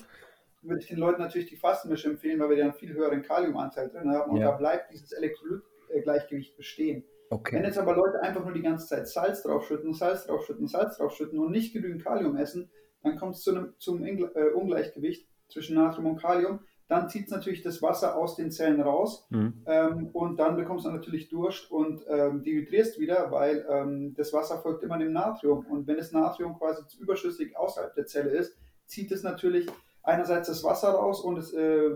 [0.63, 4.09] würde ich den Leuten natürlich die Fastenmische empfehlen, weil wir dann viel höheren Kaliumanteil drin
[4.11, 4.51] haben und Ja.
[4.51, 7.03] da bleibt dieses Elektrolytgleichgewicht bestehen.
[7.31, 7.63] Wenn Okay.
[7.63, 11.51] jetzt aber Leute einfach nur die ganze Zeit Salz draufschütten, Salz draufschütten, Salz draufschütten und
[11.51, 12.69] nicht genügend Kalium essen,
[13.03, 16.59] dann kommt es zu einem, zum äh, Ungleichgewicht zwischen Natrium und Kalium.
[16.89, 19.63] dann zieht es natürlich das Wasser aus den Zellen raus mhm.
[19.65, 24.59] ähm, und dann bekommst du natürlich Durst und ähm, dehydrierst wieder, weil ähm, das Wasser
[24.59, 25.65] folgt immer dem Natrium.
[25.67, 28.57] Und wenn das Natrium quasi überschüssig außerhalb der Zelle ist,
[28.87, 29.67] zieht es natürlich
[30.03, 31.91] einerseits das Wasser raus und es äh,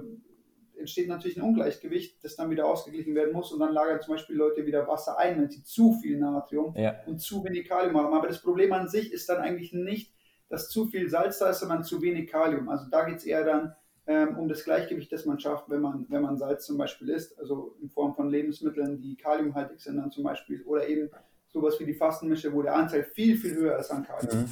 [0.86, 4.36] entsteht natürlich ein Ungleichgewicht, das dann wieder ausgeglichen werden muss und dann lagern zum Beispiel
[4.36, 6.96] Leute wieder Wasser ein, wenn sie zu viel Natrium ja.
[7.08, 8.14] und zu wenig Kalium haben.
[8.14, 10.14] Aber das Problem an sich ist dann eigentlich nicht,
[10.48, 12.70] dass zu viel Salz da ist, sondern zu wenig Kalium.
[12.70, 13.76] Also da geht es eher dann
[14.06, 17.38] ähm, um das Gleichgewicht, das man schafft, wenn man, wenn man Salz zum Beispiel isst,
[17.40, 21.10] also in Form von Lebensmitteln, die kaliumhaltig sind dann zum Beispiel, oder eben
[21.48, 24.42] sowas wie die Fastenmische, wo der Anteil viel, viel höher ist an Kalium.
[24.42, 24.50] Mhm.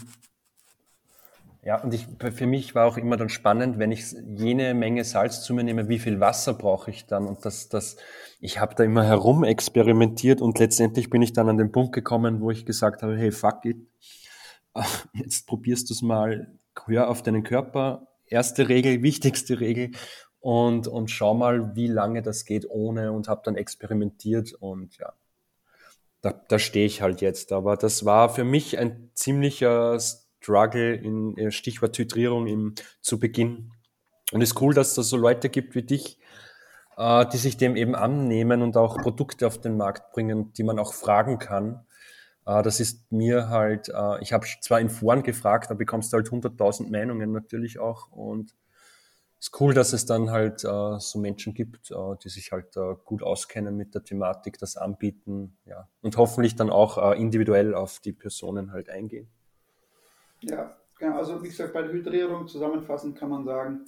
[1.66, 5.44] Ja, und ich, für mich war auch immer dann spannend, wenn ich jene Menge Salz
[5.44, 7.26] zu mir nehme, wie viel Wasser brauche ich dann?
[7.26, 7.96] Und das, das,
[8.42, 12.42] ich habe da immer herum experimentiert und letztendlich bin ich dann an den Punkt gekommen,
[12.42, 13.78] wo ich gesagt habe, hey, fuck it,
[15.14, 16.52] jetzt probierst du es mal,
[16.86, 19.92] hör auf deinen Körper, erste Regel, wichtigste Regel
[20.42, 25.14] und, und schau mal, wie lange das geht ohne und habe dann experimentiert und ja,
[26.22, 27.52] da, da stehe ich halt jetzt.
[27.54, 29.98] Aber das war für mich ein ziemlicher
[30.44, 33.72] Struggle in äh, Stichwort Hydrierung im, zu Beginn.
[34.32, 36.20] Und es ist cool, dass es so Leute gibt wie dich,
[36.98, 40.80] äh, die sich dem eben annehmen und auch Produkte auf den Markt bringen, die man
[40.80, 41.86] auch fragen kann.
[42.46, 46.18] Äh, das ist mir halt, äh, ich habe zwar in Foren gefragt, da bekommst du
[46.18, 48.54] halt 100.000 Meinungen natürlich auch und
[49.40, 52.78] es ist cool, dass es dann halt äh, so Menschen gibt, äh, die sich halt
[52.78, 57.76] äh, gut auskennen mit der Thematik, das anbieten, ja, und hoffentlich dann auch äh, individuell
[57.76, 59.30] auf die Personen halt eingehen.
[60.44, 61.18] Ja, genau.
[61.18, 63.86] Also wie gesagt, bei der Hydrierung zusammenfassend kann man sagen,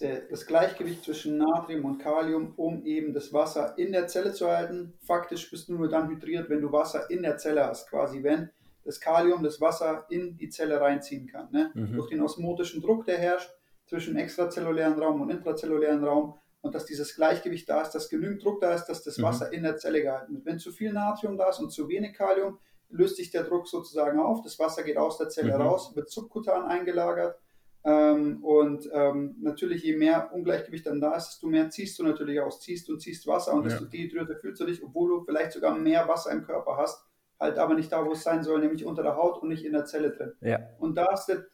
[0.00, 4.48] der, das Gleichgewicht zwischen Natrium und Kalium, um eben das Wasser in der Zelle zu
[4.48, 4.94] halten.
[5.06, 8.50] Faktisch bist du nur dann hydriert, wenn du Wasser in der Zelle hast, quasi wenn
[8.84, 11.48] das Kalium das Wasser in die Zelle reinziehen kann.
[11.52, 11.70] Ne?
[11.74, 11.94] Mhm.
[11.94, 13.50] Durch den osmotischen Druck, der herrscht
[13.86, 18.60] zwischen extrazellulären Raum und intrazellulären Raum und dass dieses Gleichgewicht da ist, dass genügend Druck
[18.60, 19.24] da ist, dass das mhm.
[19.24, 20.44] Wasser in der Zelle gehalten wird.
[20.44, 22.58] Wenn zu viel Natrium da ist und zu wenig Kalium,
[22.94, 25.62] löst sich der Druck sozusagen auf, das Wasser geht aus der Zelle mhm.
[25.62, 27.36] raus, wird subkutan eingelagert
[27.84, 32.40] ähm, und ähm, natürlich, je mehr Ungleichgewicht dann da ist, desto mehr ziehst du natürlich
[32.40, 33.90] aus, ziehst und ziehst Wasser und desto ja.
[33.90, 37.04] dehydrierter fühlst du dich, obwohl du vielleicht sogar mehr Wasser im Körper hast,
[37.38, 39.74] halt aber nicht da, wo es sein soll, nämlich unter der Haut und nicht in
[39.74, 40.32] der Zelle drin.
[40.40, 40.60] Ja.
[40.78, 41.44] Und da ist der,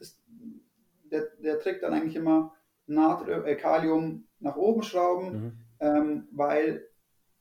[1.10, 2.54] der, der Trick dann eigentlich immer
[2.86, 5.52] Natrium, äh, Kalium nach oben schrauben, mhm.
[5.80, 6.86] ähm, weil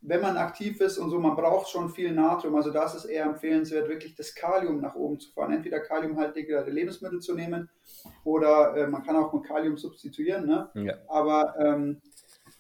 [0.01, 2.55] wenn man aktiv ist und so, man braucht schon viel Natrium.
[2.55, 5.51] Also da ist es eher empfehlenswert, wirklich das Kalium nach oben zu fahren.
[5.51, 7.69] Entweder kaliumhaltige Lebensmittel zu nehmen
[8.23, 10.45] oder äh, man kann auch mit Kalium substituieren.
[10.45, 10.69] Ne?
[10.75, 10.93] Ja.
[11.07, 12.01] Aber ähm,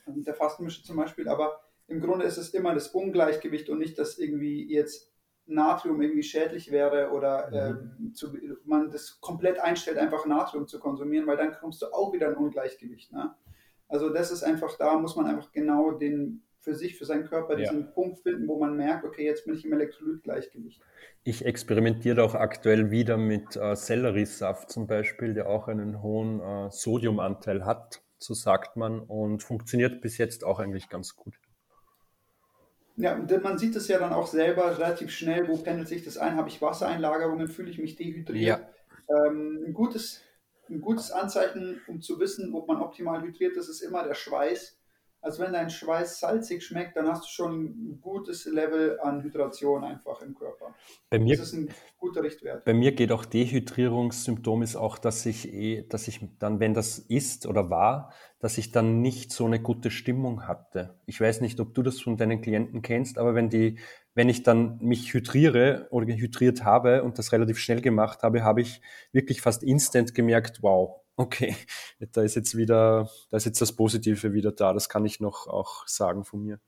[0.05, 1.29] der Fastenmische zum Beispiel.
[1.29, 5.09] Aber im Grunde ist es immer das Ungleichgewicht und nicht, dass irgendwie jetzt
[5.45, 7.99] Natrium irgendwie schädlich wäre oder mhm.
[8.01, 8.33] ähm, zu,
[8.65, 12.35] man das komplett einstellt, einfach Natrium zu konsumieren, weil dann kommst du auch wieder in
[12.35, 13.11] Ungleichgewicht.
[13.11, 13.33] Ne?
[13.87, 17.55] Also das ist einfach, da muss man einfach genau den für sich, für seinen Körper
[17.55, 17.87] diesen ja.
[17.87, 20.81] Punkt finden, wo man merkt, okay, jetzt bin ich im Elektrolytgleichgewicht.
[21.23, 26.69] Ich experimentiere auch aktuell wieder mit äh, Selleriesaft zum Beispiel, der auch einen hohen äh,
[26.69, 31.35] Sodiumanteil hat, so sagt man, und funktioniert bis jetzt auch eigentlich ganz gut.
[32.97, 36.17] Ja, und man sieht es ja dann auch selber relativ schnell, wo pendelt sich das
[36.17, 38.59] ein, habe ich Wassereinlagerungen, fühle ich mich dehydriert.
[39.07, 39.25] Ja.
[39.25, 40.21] Ähm, ein, gutes,
[40.69, 44.78] ein gutes Anzeichen, um zu wissen, ob man optimal hydriert ist, ist immer der Schweiß
[45.21, 49.83] also wenn dein Schweiß salzig schmeckt, dann hast du schon ein gutes Level an Hydration
[49.83, 50.73] einfach im Körper.
[51.09, 52.63] Bei mir, das ist ein guter Richtwert.
[52.63, 56.99] Bei mir geht auch Dehydrierungssymptom ist auch, dass ich eh, dass ich dann, wenn das
[56.99, 60.97] ist oder war, dass ich dann nicht so eine gute Stimmung hatte.
[61.05, 63.77] Ich weiß nicht, ob du das von deinen Klienten kennst, aber wenn die,
[64.13, 68.61] wenn ich dann mich hydriere oder hydriert habe und das relativ schnell gemacht habe, habe
[68.61, 71.55] ich wirklich fast instant gemerkt, wow, okay,
[72.13, 74.73] da ist jetzt wieder, da ist jetzt das Positive wieder da.
[74.73, 76.59] Das kann ich noch auch sagen von mir.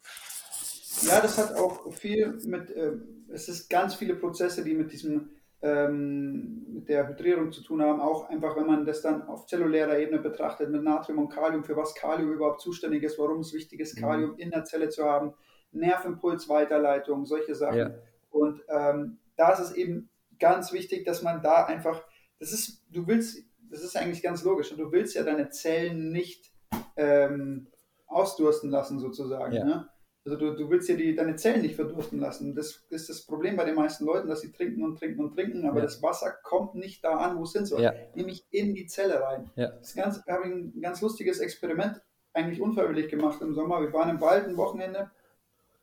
[1.04, 2.91] Ja, das hat auch viel mit, äh,
[3.30, 5.30] es ist ganz viele Prozesse, die mit diesem,
[5.62, 8.02] ähm, mit der Hydrierung zu tun haben.
[8.02, 11.78] Auch einfach, wenn man das dann auf zellulärer Ebene betrachtet, mit Natrium und Kalium, für
[11.78, 14.02] was Kalium überhaupt zuständig ist, warum es wichtig ist, mhm.
[14.02, 14.38] Kalium mhm.
[14.38, 15.34] in der Zelle zu haben,
[15.72, 17.78] Nervimpuls-Weiterleitung, solche Sachen.
[17.78, 17.91] Ja.
[18.30, 22.04] Und ähm, da ist es eben ganz wichtig, dass man da einfach,
[22.39, 24.74] das ist, du willst das ist eigentlich ganz logisch.
[24.76, 26.52] Du willst ja deine Zellen nicht
[26.98, 27.68] ähm,
[28.08, 29.54] ausdursten lassen, sozusagen.
[29.54, 29.64] Ja.
[29.64, 29.90] Ne?
[30.24, 32.54] Also du, du willst ja die, deine Zellen nicht verdursten lassen.
[32.54, 35.66] Das ist das Problem bei den meisten Leuten, dass sie trinken und trinken und trinken,
[35.66, 35.84] aber ja.
[35.84, 37.94] das Wasser kommt nicht da an, wo es hin soll, ja.
[38.14, 39.50] nämlich in die Zelle rein.
[39.56, 39.70] Ja.
[39.70, 42.02] Das ganz, habe ich ein ganz lustiges Experiment
[42.34, 43.82] eigentlich unfreiwillig gemacht im Sommer.
[43.82, 45.10] Wir waren im Wald ein Wochenende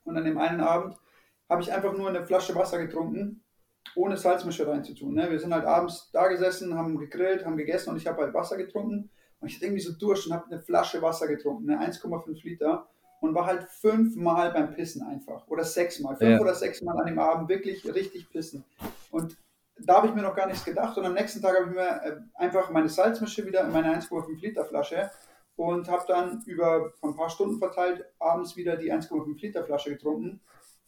[0.04, 0.96] und an dem einen Abend
[1.48, 3.42] habe ich einfach nur eine Flasche Wasser getrunken
[3.94, 5.14] ohne Salzmische reinzutun.
[5.14, 5.30] Ne?
[5.30, 8.56] Wir sind halt abends da gesessen, haben gegrillt, haben gegessen und ich habe halt Wasser
[8.56, 9.10] getrunken
[9.40, 12.88] Und ich hatte irgendwie so durch und habe eine Flasche Wasser getrunken, eine 1,5 Liter
[13.20, 16.40] und war halt fünfmal beim Pissen einfach oder sechsmal, fünf ja.
[16.40, 18.64] oder sechsmal an dem Abend wirklich richtig pissen.
[19.10, 19.36] Und
[19.80, 22.02] da habe ich mir noch gar nichts gedacht und am nächsten Tag habe ich mir
[22.02, 25.10] äh, einfach meine Salzmische wieder in meine 1,5 Liter Flasche
[25.56, 30.40] und habe dann über ein paar Stunden verteilt abends wieder die 1,5 Liter Flasche getrunken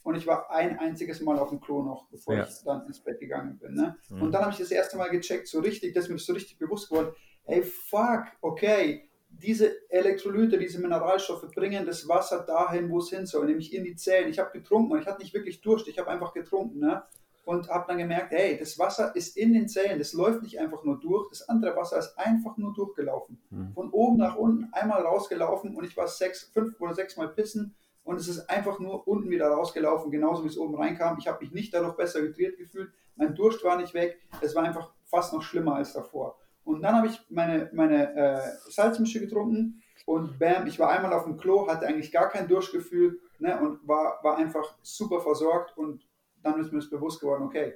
[0.03, 2.45] und ich war ein einziges Mal auf dem Klo noch, bevor ja.
[2.45, 3.75] ich dann ins Bett gegangen bin.
[3.75, 3.97] Ne?
[4.09, 4.23] Mhm.
[4.23, 6.59] Und dann habe ich das erste Mal gecheckt, so richtig, dass mir das so richtig
[6.59, 7.13] bewusst geworden,
[7.45, 13.47] hey fuck, okay, diese Elektrolyte, diese Mineralstoffe bringen das Wasser dahin, wo es hin soll,
[13.47, 14.29] nämlich in die Zellen.
[14.29, 16.81] Ich habe getrunken und ich hatte nicht wirklich Durst, ich habe einfach getrunken.
[16.81, 17.03] Ne?
[17.45, 20.85] Und habe dann gemerkt, hey, das Wasser ist in den Zellen, das läuft nicht einfach
[20.85, 23.41] nur durch, das andere Wasser ist einfach nur durchgelaufen.
[23.51, 23.73] Mhm.
[23.73, 27.75] Von oben nach unten einmal rausgelaufen und ich war sechs, fünf oder sechs Mal pissen
[28.11, 31.17] und es ist einfach nur unten wieder rausgelaufen, genauso wie es oben reinkam.
[31.21, 34.65] Ich habe mich nicht dadurch besser hydriert gefühlt, mein Durst war nicht weg, es war
[34.65, 36.37] einfach fast noch schlimmer als davor.
[36.65, 41.23] Und dann habe ich meine, meine äh, Salzmische getrunken und bam, ich war einmal auf
[41.23, 46.05] dem Klo, hatte eigentlich gar kein Durstgefühl ne, und war, war einfach super versorgt und
[46.43, 47.75] dann ist mir das bewusst geworden, okay,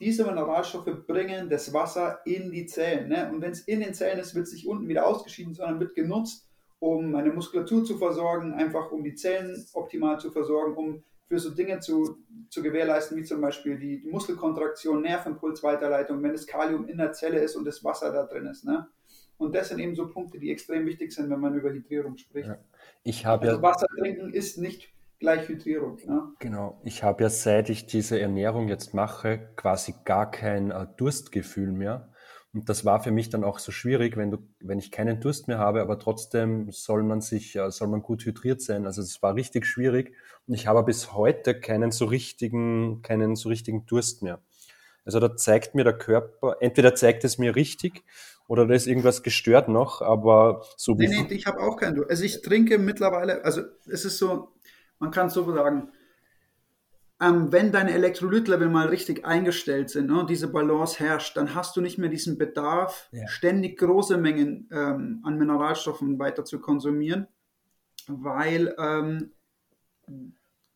[0.00, 3.08] diese Mineralstoffe bringen das Wasser in die Zellen.
[3.08, 3.30] Ne?
[3.32, 5.94] Und wenn es in den Zellen ist, wird es nicht unten wieder ausgeschieden, sondern wird
[5.94, 6.46] genutzt,
[6.82, 11.50] um meine Muskulatur zu versorgen, einfach um die Zellen optimal zu versorgen, um für so
[11.50, 12.18] Dinge zu,
[12.50, 17.38] zu gewährleisten, wie zum Beispiel die, die Muskelkontraktion, Nervenpulsweiterleitung, wenn das Kalium in der Zelle
[17.38, 18.64] ist und das Wasser da drin ist.
[18.64, 18.88] Ne?
[19.38, 22.48] Und das sind eben so Punkte, die extrem wichtig sind, wenn man über Hydrierung spricht.
[22.48, 22.58] Ja.
[23.04, 26.00] Ich habe also ja Wasser trinken ist nicht gleich Hydrierung.
[26.04, 26.32] Ne?
[26.40, 26.80] Genau.
[26.82, 32.11] Ich habe ja, seit ich diese Ernährung jetzt mache, quasi gar kein äh, Durstgefühl mehr.
[32.54, 35.48] Und das war für mich dann auch so schwierig, wenn du, wenn ich keinen Durst
[35.48, 38.84] mehr habe, aber trotzdem soll man sich, äh, soll man gut hydriert sein.
[38.84, 40.14] Also es war richtig schwierig.
[40.46, 44.42] Und ich habe bis heute keinen so richtigen, keinen so richtigen Durst mehr.
[45.04, 48.04] Also da zeigt mir der Körper, entweder zeigt es mir richtig
[48.46, 51.08] oder da ist irgendwas gestört noch, aber so wie.
[51.08, 52.10] Nee, nee, ich habe auch keinen Durst.
[52.10, 54.52] Also ich trinke mittlerweile, also es ist so,
[54.98, 55.90] man kann es so sagen,
[57.22, 61.76] ähm, wenn deine Elektrolytlevel mal richtig eingestellt sind ne, und diese Balance herrscht, dann hast
[61.76, 63.28] du nicht mehr diesen Bedarf, ja.
[63.28, 67.28] ständig große Mengen ähm, an Mineralstoffen weiter zu konsumieren,
[68.08, 69.30] weil ähm,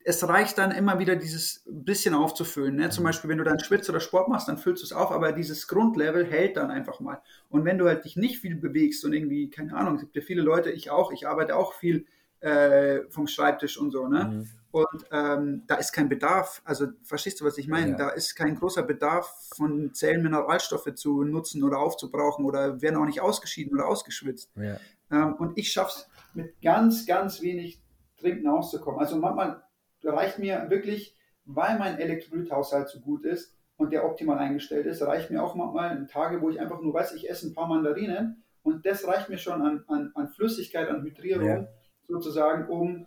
[0.04, 2.76] es reicht dann immer wieder dieses bisschen aufzufüllen.
[2.76, 2.90] Ne?
[2.90, 3.08] Zum mhm.
[3.08, 5.66] Beispiel, wenn du dann schwitzt oder Sport machst, dann füllst du es auf, aber dieses
[5.66, 7.20] Grundlevel hält dann einfach mal.
[7.48, 10.22] Und wenn du halt dich nicht viel bewegst und irgendwie, keine Ahnung, es gibt ja
[10.22, 12.06] viele Leute, ich auch, ich arbeite auch viel
[12.38, 14.24] äh, vom Schreibtisch und so, ne?
[14.24, 14.48] Mhm.
[14.76, 17.92] Und ähm, da ist kein Bedarf, also verstehst du, was ich meine?
[17.92, 17.96] Ja.
[17.96, 23.06] Da ist kein großer Bedarf von Zellen Mineralstoffe zu nutzen oder aufzubrauchen oder werden auch
[23.06, 24.50] nicht ausgeschieden oder ausgeschwitzt.
[24.54, 24.78] Ja.
[25.10, 27.80] Ähm, und ich schaffe es mit ganz, ganz wenig
[28.18, 29.00] Trinken auszukommen.
[29.00, 29.62] Also manchmal
[30.04, 31.16] reicht mir wirklich,
[31.46, 36.06] weil mein Elektrolythaushalt so gut ist und der optimal eingestellt ist, reicht mir auch manchmal
[36.06, 39.38] Tage, wo ich einfach nur weiß, ich esse ein paar Mandarinen und das reicht mir
[39.38, 41.46] schon an, an, an Flüssigkeit, an Hydrierung.
[41.48, 41.66] Ja
[42.08, 43.06] sozusagen, um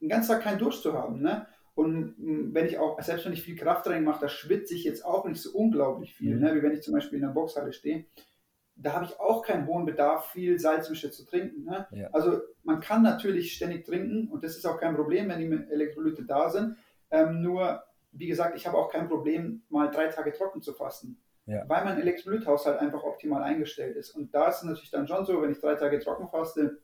[0.00, 1.20] den ganzen Tag keinen Durst zu haben.
[1.20, 1.46] Ne?
[1.74, 5.04] Und hm, wenn ich auch, selbst wenn ich viel Krafttraining mache, da schwitze ich jetzt
[5.04, 6.42] auch nicht so unglaublich viel, mhm.
[6.42, 6.54] ne?
[6.54, 8.06] wie wenn ich zum Beispiel in der Boxhalle stehe.
[8.76, 11.64] Da habe ich auch keinen hohen Bedarf, viel Salzmische zu trinken.
[11.64, 11.86] Ne?
[11.92, 12.08] Ja.
[12.12, 16.24] Also man kann natürlich ständig trinken und das ist auch kein Problem, wenn die Elektrolyte
[16.24, 16.76] da sind.
[17.10, 17.82] Ähm, nur,
[18.12, 21.18] wie gesagt, ich habe auch kein Problem, mal drei Tage trocken zu fasten.
[21.46, 21.62] Ja.
[21.68, 24.10] Weil mein Elektrolythaushalt einfach optimal eingestellt ist.
[24.10, 26.78] Und da ist es natürlich dann schon so, wenn ich drei Tage trocken faste,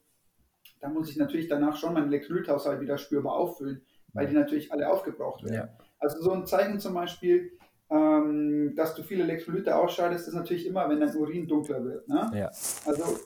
[0.82, 4.90] da muss ich natürlich danach schon meinen Elektrolythaushalt wieder spürbar auffüllen, weil die natürlich alle
[4.90, 5.54] aufgebraucht werden.
[5.54, 5.68] Ja.
[6.00, 7.52] Also so ein Zeichen zum Beispiel,
[7.88, 12.08] ähm, dass du viele Elektrolyte ausscheidest, ist natürlich immer, wenn dein Urin dunkler wird.
[12.08, 12.28] Ne?
[12.34, 12.46] Ja.
[12.84, 13.16] Also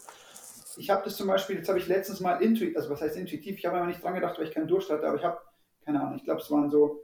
[0.76, 3.56] ich habe das zum Beispiel, jetzt habe ich letztens mal intuitiv, also was heißt intuitiv,
[3.56, 5.38] ich habe aber nicht dran gedacht, weil ich keinen Durst hatte, aber ich habe,
[5.82, 7.00] keine Ahnung, ich glaube es waren so,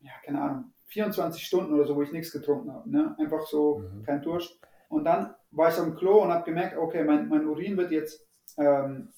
[0.00, 2.90] ja, keine Ahnung, 24 Stunden oder so, wo ich nichts getrunken habe.
[2.90, 3.14] Ne?
[3.18, 4.02] Einfach so, mhm.
[4.02, 4.58] kein Durst.
[4.88, 8.26] Und dann war ich am Klo und habe gemerkt, okay, mein, mein Urin wird jetzt
[8.56, 9.12] ähm,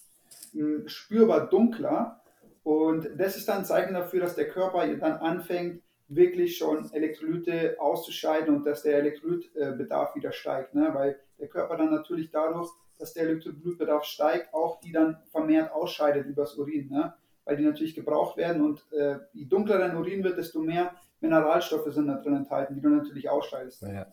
[0.87, 2.20] spürbar dunkler.
[2.62, 7.76] Und das ist dann ein Zeichen dafür, dass der Körper dann anfängt, wirklich schon Elektrolyte
[7.80, 10.74] auszuscheiden und dass der Elektrolytbedarf wieder steigt.
[10.74, 10.91] Ne?
[10.93, 16.26] Weil der Körper dann natürlich dadurch, dass der Elektrolytbedarf steigt, auch die dann vermehrt ausscheidet
[16.26, 16.89] übers Urin.
[16.91, 17.14] Ne?
[17.45, 21.93] Weil die natürlich gebraucht werden und äh, je dunkler dein Urin wird, desto mehr Mineralstoffe
[21.93, 23.82] sind da drin enthalten, die du natürlich ausscheidest.
[23.82, 24.07] Ja.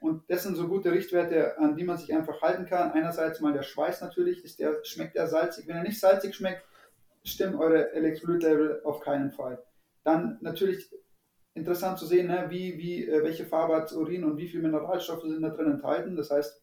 [0.00, 2.92] Und das sind so gute Richtwerte, an die man sich einfach halten kann.
[2.92, 5.68] Einerseits mal der Schweiß natürlich, ist der, schmeckt der salzig.
[5.68, 6.64] Wenn er nicht salzig schmeckt,
[7.22, 9.62] stimmen eure Elektrolytlevel auf keinen Fall.
[10.02, 10.90] Dann natürlich
[11.54, 15.22] interessant zu sehen, ne, wie, wie, äh, welche Farbe hat Urin und wie viele Mineralstoffe
[15.22, 16.16] sind da drin enthalten.
[16.16, 16.62] Das heißt,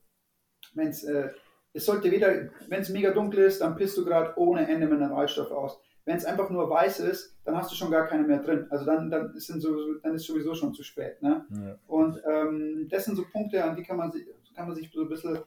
[0.73, 1.29] wenn es äh,
[1.77, 5.51] es sollte weder, wenn es mega dunkel ist, dann pisst du gerade ohne Ende Mineralstoffe
[5.51, 5.79] aus.
[6.07, 8.65] Wenn es einfach nur weiß ist, dann hast du schon gar keine mehr drin.
[8.69, 11.21] Also dann, dann, ist sowieso schon zu spät.
[11.21, 11.45] Ne?
[11.49, 11.77] Ja.
[11.85, 15.01] Und ähm, das sind so Punkte, an die kann man, sich, kann man sich so
[15.01, 15.39] ein bisschen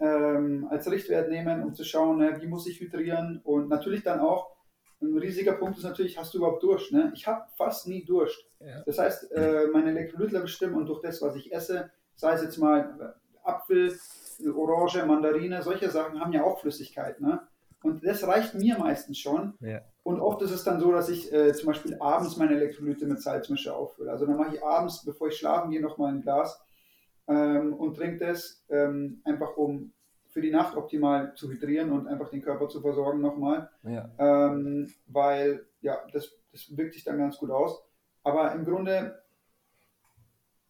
[0.00, 4.20] ähm, als Richtwert nehmen, um zu schauen, ne, wie muss ich hydrieren und natürlich dann
[4.20, 4.54] auch
[5.00, 6.92] ein riesiger Punkt ist natürlich, hast du überhaupt Durst?
[6.92, 7.10] Ne?
[7.14, 8.44] Ich habe fast nie Durst.
[8.60, 8.82] Ja.
[8.84, 12.58] Das heißt, äh, meine Elektrolytlevel stimmen und durch das, was ich esse, sei es jetzt
[12.58, 13.98] mal Apfel,
[14.54, 17.18] Orange, Mandarine, solche Sachen haben ja auch Flüssigkeit.
[17.18, 17.40] Ne?
[17.82, 19.54] Und das reicht mir meistens schon.
[19.60, 19.80] Ja.
[20.04, 23.22] Und oft ist es dann so, dass ich äh, zum Beispiel abends meine Elektrolyte mit
[23.22, 24.10] Salzmische auffülle.
[24.10, 26.60] Also dann mache ich abends, bevor ich schlafen gehe, nochmal ein Glas
[27.28, 29.92] ähm, und trinke das ähm, einfach, um
[30.32, 33.70] für die Nacht optimal zu hydrieren und einfach den Körper zu versorgen nochmal.
[33.84, 34.10] Ja.
[34.18, 37.84] Ähm, weil, ja, das, das wirkt sich dann ganz gut aus.
[38.24, 39.22] Aber im Grunde,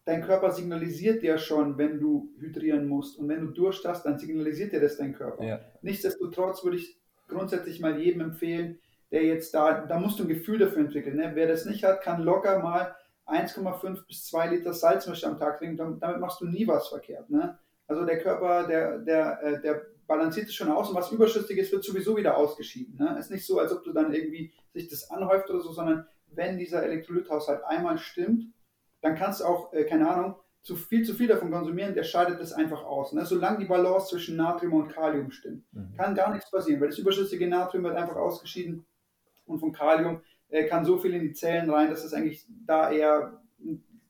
[0.05, 3.19] dein Körper signalisiert dir schon, wenn du hydrieren musst.
[3.19, 5.45] Und wenn du Durst hast, dann signalisiert dir das dein Körper.
[5.45, 5.61] Ja.
[5.81, 8.81] Nichtsdestotrotz würde ich grundsätzlich mal jedem empfehlen,
[9.13, 11.17] der jetzt da, da musst du ein Gefühl dafür entwickeln.
[11.17, 11.33] Ne?
[11.35, 12.97] Wer das nicht hat, kann locker mal
[13.27, 16.01] 1,5 bis 2 Liter Salzmische am Tag trinken.
[16.01, 17.29] Damit machst du nie was verkehrt.
[17.31, 17.59] Ne?
[17.87, 21.85] Also der Körper, der, der, äh, der balanciert es schon aus und was Überschüssiges wird
[21.85, 22.97] sowieso wieder ausgeschieden.
[22.99, 23.15] Ne?
[23.19, 26.07] Es ist nicht so, als ob du dann irgendwie sich das anhäuft oder so, sondern
[26.29, 28.47] wenn dieser Elektrolythaushalt einmal stimmt,
[29.03, 32.41] dann kannst du auch, äh, keine Ahnung, zu viel zu viel davon konsumieren, der scheidet
[32.41, 33.13] das einfach aus.
[33.13, 33.27] Ne?
[33.27, 35.95] Solange die Balance zwischen Natrium und Kalium stimmt, mhm.
[35.97, 38.87] kann gar nichts passieren, weil das überschüssige Natrium wird einfach ausgeschieden
[39.47, 42.91] und vom Kalium äh, kann so viel in die Zellen rein, dass es eigentlich da
[42.91, 43.41] eher,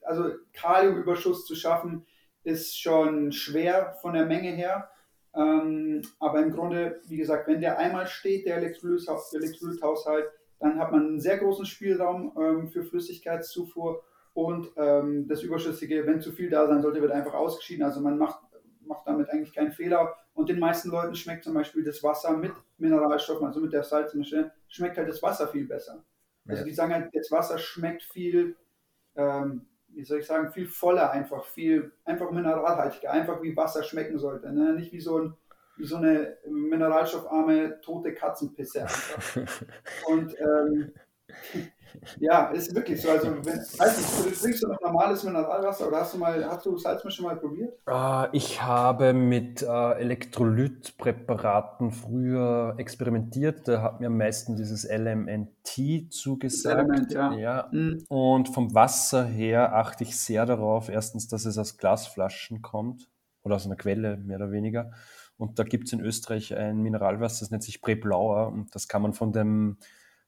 [0.02, 2.06] also Kaliumüberschuss zu schaffen,
[2.44, 4.90] ist schon schwer von der Menge her.
[5.34, 10.26] Ähm, aber im Grunde, wie gesagt, wenn der einmal steht, der Elektrolythaushalt,
[10.58, 14.02] dann hat man einen sehr großen Spielraum ähm, für Flüssigkeitszufuhr
[14.34, 17.84] und ähm, das Überschüssige, wenn zu viel da sein sollte, wird einfach ausgeschieden.
[17.84, 18.40] Also man macht,
[18.80, 20.16] macht damit eigentlich keinen Fehler.
[20.34, 22.52] Und den meisten Leuten schmeckt zum Beispiel das Wasser mit
[22.82, 26.04] Mineralstoffen, also mit der Salzmische, schmeckt halt das Wasser viel besser.
[26.46, 28.56] Also die sagen halt, das Wasser schmeckt viel,
[29.14, 34.18] ähm, wie soll ich sagen, viel voller einfach, viel einfach mineralhaltiger, einfach wie Wasser schmecken
[34.18, 34.52] sollte.
[34.52, 34.74] Ne?
[34.74, 35.34] Nicht wie so, ein,
[35.76, 38.86] wie so eine mineralstoffarme tote Katzenpisse.
[40.08, 40.92] Und ähm,
[42.18, 43.10] ja, ist wirklich so.
[43.10, 46.76] Also, wenn, weiß nicht, trinkst du noch normales Mineralwasser oder hast du mal, hast du
[46.76, 47.74] Salzmische mal probiert?
[47.88, 53.68] Uh, ich habe mit uh, Elektrolytpräparaten früher experimentiert.
[53.68, 56.78] Da hat mir am meisten dieses LMNT zugesagt.
[56.78, 57.32] Element, ja.
[57.34, 57.68] ja.
[57.72, 58.04] Mhm.
[58.08, 63.08] Und vom Wasser her achte ich sehr darauf, erstens, dass es aus Glasflaschen kommt
[63.42, 64.92] oder aus einer Quelle, mehr oder weniger.
[65.36, 69.02] Und da gibt es in Österreich ein Mineralwasser, das nennt sich Preblauer und das kann
[69.02, 69.78] man von dem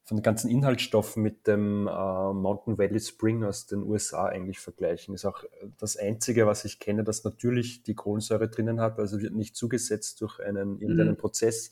[0.05, 5.15] von den ganzen Inhaltsstoffen mit dem äh, Mountain Valley Spring aus den USA eigentlich vergleichen.
[5.15, 5.43] Ist auch
[5.79, 10.21] das einzige, was ich kenne, das natürlich die Kohlensäure drinnen hat, also wird nicht zugesetzt
[10.21, 11.17] durch einen irgendeinen mhm.
[11.17, 11.71] Prozess.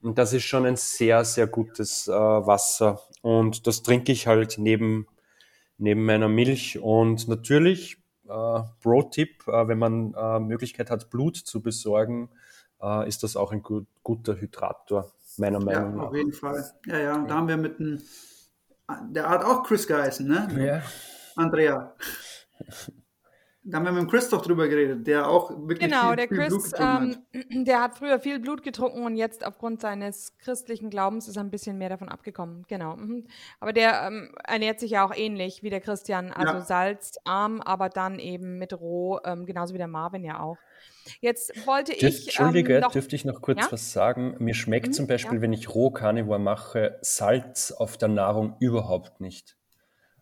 [0.00, 3.00] Und das ist schon ein sehr, sehr gutes äh, Wasser.
[3.22, 5.08] Und das trinke ich halt neben,
[5.76, 6.78] neben meiner Milch.
[6.78, 7.96] Und natürlich,
[8.28, 12.28] äh, Pro-Tipp, äh, wenn man äh, Möglichkeit hat, Blut zu besorgen,
[12.80, 16.04] äh, ist das auch ein gut, guter Hydrator meiner Meinung ja, nach.
[16.08, 16.64] Auf jeden Fall.
[16.86, 18.00] Ja, ja, da haben wir mit einem,
[19.10, 20.48] der hat auch Chris geheißen, ne?
[20.58, 20.82] Ja.
[21.36, 21.94] Andrea.
[23.68, 26.28] Da haben wir mit dem Chris doch drüber geredet, der auch wirklich genau, viel, der
[26.28, 30.38] viel Chris, Blut getrunken ähm, der hat früher viel Blut getrunken und jetzt aufgrund seines
[30.38, 32.64] christlichen Glaubens ist er ein bisschen mehr davon abgekommen.
[32.68, 32.94] Genau.
[32.96, 33.26] Mhm.
[33.58, 36.60] Aber der ähm, ernährt sich ja auch ähnlich wie der Christian, also ja.
[36.60, 40.58] salzarm, aber dann eben mit roh, ähm, genauso wie der Marvin ja auch.
[41.20, 42.26] Jetzt wollte Dürf, ich.
[42.26, 43.72] Entschuldige, ähm, noch, dürfte ich noch kurz ja?
[43.72, 44.36] was sagen?
[44.38, 45.42] Mir schmeckt mhm, zum Beispiel, ja.
[45.42, 49.56] wenn ich roh Carnivore mache, Salz auf der Nahrung überhaupt nicht.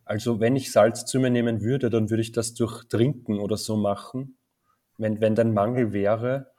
[0.05, 3.57] Also wenn ich Salz zu mir nehmen würde, dann würde ich das durch Trinken oder
[3.57, 4.37] so machen,
[4.97, 6.51] wenn, wenn dann Mangel wäre.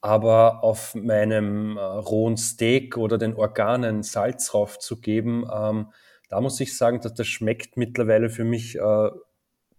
[0.00, 5.92] Aber auf meinem äh, rohen Steak oder den Organen Salz drauf zu geben, ähm,
[6.28, 9.10] da muss ich sagen, dass das schmeckt mittlerweile für mich äh,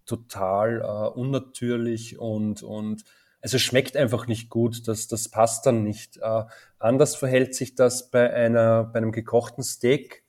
[0.04, 3.04] total äh, unnatürlich und, und
[3.42, 6.18] also schmeckt einfach nicht gut, das, das passt dann nicht.
[6.18, 6.44] Äh,
[6.78, 10.24] anders verhält sich das bei, einer, bei einem gekochten Steak,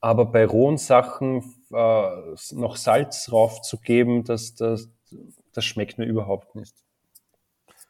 [0.00, 4.88] aber bei rohen Sachen äh, noch Salz drauf zu geben, das, das,
[5.52, 6.74] das schmeckt mir überhaupt nicht.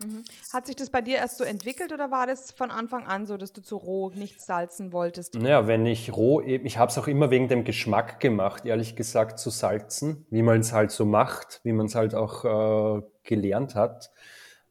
[0.04, 0.24] Mhm.
[0.52, 3.36] Hat sich das bei dir erst so entwickelt oder war das von Anfang an so,
[3.36, 5.34] dass du zu roh nicht salzen wolltest?
[5.34, 9.38] Naja, wenn ich roh, ich habe es auch immer wegen dem Geschmack gemacht, ehrlich gesagt,
[9.38, 13.74] zu salzen, wie man es halt so macht, wie man es halt auch äh, gelernt
[13.74, 14.10] hat.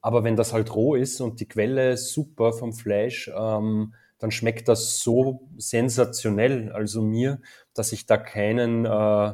[0.02, 4.68] Aber wenn das halt roh ist und die Quelle super vom Fleisch, ähm, dann schmeckt
[4.68, 7.42] das so sensationell, also mir,
[7.74, 9.34] dass ich da keinen äh,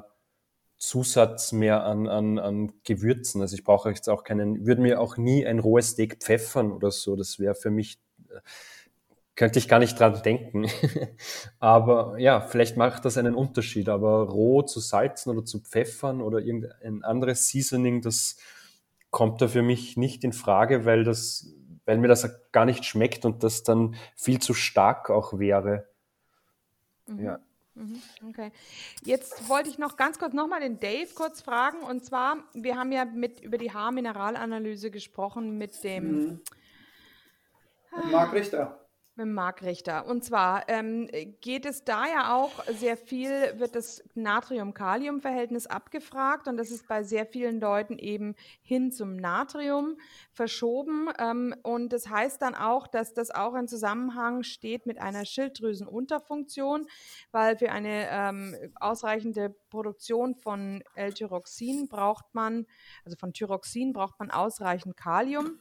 [0.77, 3.41] Zusatz mehr an, an, an Gewürzen.
[3.41, 6.91] Also ich brauche jetzt auch keinen, würde mir auch nie ein rohes Steak pfeffern oder
[6.91, 7.15] so.
[7.15, 7.99] Das wäre für mich,
[8.29, 8.39] äh,
[9.35, 10.67] könnte ich gar nicht dran denken.
[11.59, 13.89] aber ja, vielleicht macht das einen Unterschied.
[13.89, 18.37] Aber roh zu salzen oder zu pfeffern oder irgendein anderes Seasoning, das
[19.09, 21.53] kommt da für mich nicht in Frage, weil das
[21.87, 25.87] weil mir das gar nicht schmeckt und das dann viel zu stark auch wäre.
[27.07, 27.23] Mhm.
[27.23, 27.39] Ja.
[27.77, 28.51] Mhm, okay.
[29.03, 31.79] Jetzt wollte ich noch ganz kurz nochmal den Dave kurz fragen.
[31.81, 36.41] Und zwar, wir haben ja mit über die Haarmineralanalyse gesprochen mit dem mhm.
[38.11, 38.86] Marc Richter.
[39.17, 40.05] Mit Marc Richter.
[40.05, 41.09] Und zwar ähm,
[41.41, 47.01] geht es da ja auch sehr viel, wird das Natrium-Kalium-Verhältnis abgefragt und das ist bei
[47.01, 49.97] sehr vielen Leuten eben hin zum Natrium
[50.33, 51.09] verschoben.
[51.17, 56.85] Ähm, und das heißt dann auch, dass das auch in Zusammenhang steht mit einer Schilddrüsenunterfunktion,
[57.31, 62.65] weil für eine ähm, ausreichende Produktion von L-Tyroxin braucht man,
[63.05, 65.59] also von Thyroxin braucht man ausreichend Kalium.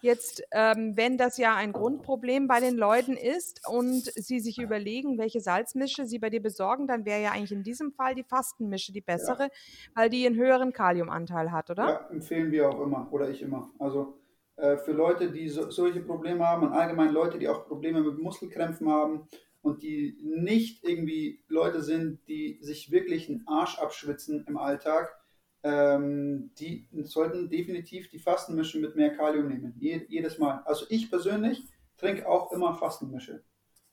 [0.00, 4.58] Jetzt, ähm, wenn das ja ein Grundproblem bei den Leuten Leuten ist und sie sich
[4.58, 8.24] überlegen, welche Salzmische sie bei dir besorgen, dann wäre ja eigentlich in diesem Fall die
[8.24, 9.48] Fastenmische die bessere, ja.
[9.94, 11.88] weil die einen höheren Kaliumanteil hat, oder?
[11.88, 13.70] Ja, empfehlen wir auch immer oder ich immer.
[13.78, 14.18] Also
[14.56, 18.18] äh, für Leute, die so, solche Probleme haben und allgemein Leute, die auch Probleme mit
[18.18, 19.28] Muskelkrämpfen haben
[19.62, 25.18] und die nicht irgendwie Leute sind, die sich wirklich einen Arsch abschwitzen im Alltag,
[25.62, 29.74] ähm, die sollten definitiv die Fastenmische mit mehr Kalium nehmen.
[29.78, 30.62] Je, jedes Mal.
[30.64, 31.64] Also ich persönlich
[31.96, 33.42] trinke auch immer Fastenmische.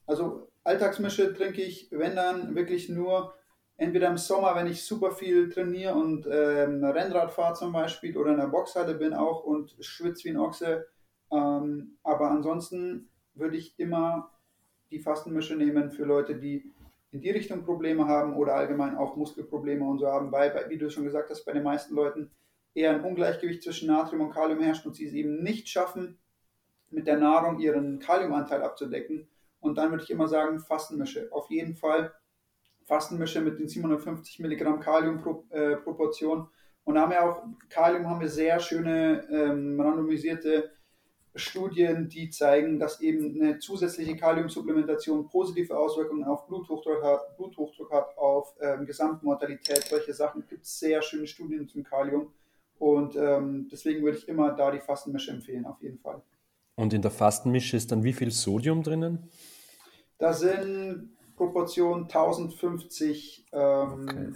[0.06, 3.34] Also Alltagsmische trinke ich, wenn dann wirklich nur
[3.78, 8.32] entweder im Sommer, wenn ich super viel trainiere und ähm, Rennrad fahre zum Beispiel oder
[8.32, 10.88] in der Boxhalle bin auch und schwitze wie ein Ochse.
[11.32, 14.32] Ähm, aber ansonsten würde ich immer
[14.96, 16.72] die Fastenmische nehmen für Leute, die
[17.12, 20.90] in die Richtung Probleme haben oder allgemein auch Muskelprobleme und so haben, weil, wie du
[20.90, 22.32] schon gesagt hast, bei den meisten Leuten
[22.74, 26.18] eher ein Ungleichgewicht zwischen Natrium und Kalium herrscht und sie es eben nicht schaffen,
[26.92, 29.28] mit der Nahrung ihren Kaliumanteil abzudecken.
[29.60, 31.28] Und dann würde ich immer sagen, Fastenmische.
[31.32, 32.14] Auf jeden Fall
[32.86, 36.40] Fastenmische mit den 750 Milligramm Kaliumproportion.
[36.40, 36.46] Äh,
[36.86, 40.72] und haben wir auch, Kalium haben wir sehr schöne ähm, randomisierte
[41.36, 48.18] Studien, die zeigen, dass eben eine zusätzliche Kaliumsupplementation positive Auswirkungen auf Bluthochdruck hat, Bluthochdruck hat
[48.18, 49.84] auf ähm, Gesamtmortalität.
[49.84, 52.32] Solche Sachen gibt es sehr schöne Studien zum Kalium.
[52.78, 56.22] Und ähm, deswegen würde ich immer da die Fastenmische empfehlen, auf jeden Fall.
[56.76, 59.30] Und in der Fastenmische ist dann wie viel Sodium drinnen?
[60.18, 63.60] Da sind Proportionen 1050, ähm,
[64.04, 64.34] okay.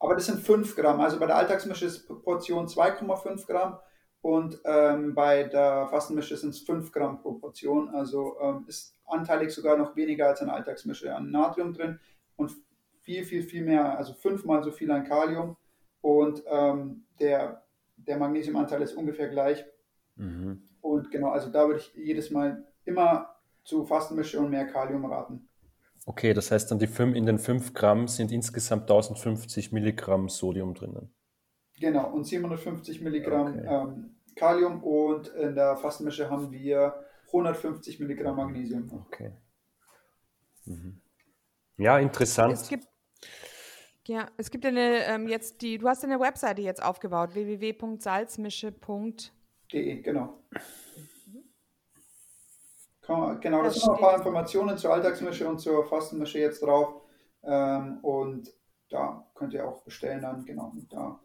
[0.00, 1.00] aber das sind 5 Gramm.
[1.00, 3.78] Also bei der Alltagsmische ist Proportion 2,5 Gramm
[4.22, 7.88] und ähm, bei der Fastenmische sind es 5 Gramm Proportion.
[7.88, 11.98] Also ähm, ist anteilig sogar noch weniger als eine Alltagsmische an Natrium drin
[12.36, 12.52] und
[13.00, 15.56] viel, viel, viel mehr, also fünfmal so viel an Kalium
[16.02, 17.62] und ähm, der,
[17.96, 19.64] der Magnesiumanteil ist ungefähr gleich.
[20.16, 20.62] Mhm.
[20.82, 25.48] Und genau, also da würde ich jedes Mal immer zu Fastenmische und mehr Kalium raten.
[26.06, 30.74] Okay, das heißt dann die 5, in den 5 Gramm sind insgesamt 1050 Milligramm Sodium
[30.74, 31.10] drinnen.
[31.80, 33.66] Genau, und 750 Milligramm okay.
[33.66, 38.88] ähm, Kalium und in der Fastenmische haben wir 150 Milligramm Magnesium.
[39.06, 39.32] Okay.
[40.66, 41.00] Mhm.
[41.78, 42.52] Ja, interessant.
[42.52, 42.86] Es gibt,
[44.06, 49.30] ja, es gibt eine, ähm, jetzt die, du hast eine Webseite jetzt aufgebaut, www.salzmische.de
[49.72, 50.42] De, genau.
[53.40, 57.02] Genau, das, das sind ein paar Informationen zur Alltagsmische und zur Fastenmische jetzt drauf.
[57.42, 58.52] Ähm, und
[58.88, 60.70] da könnt ihr auch bestellen dann, genau.
[60.70, 61.18] Und da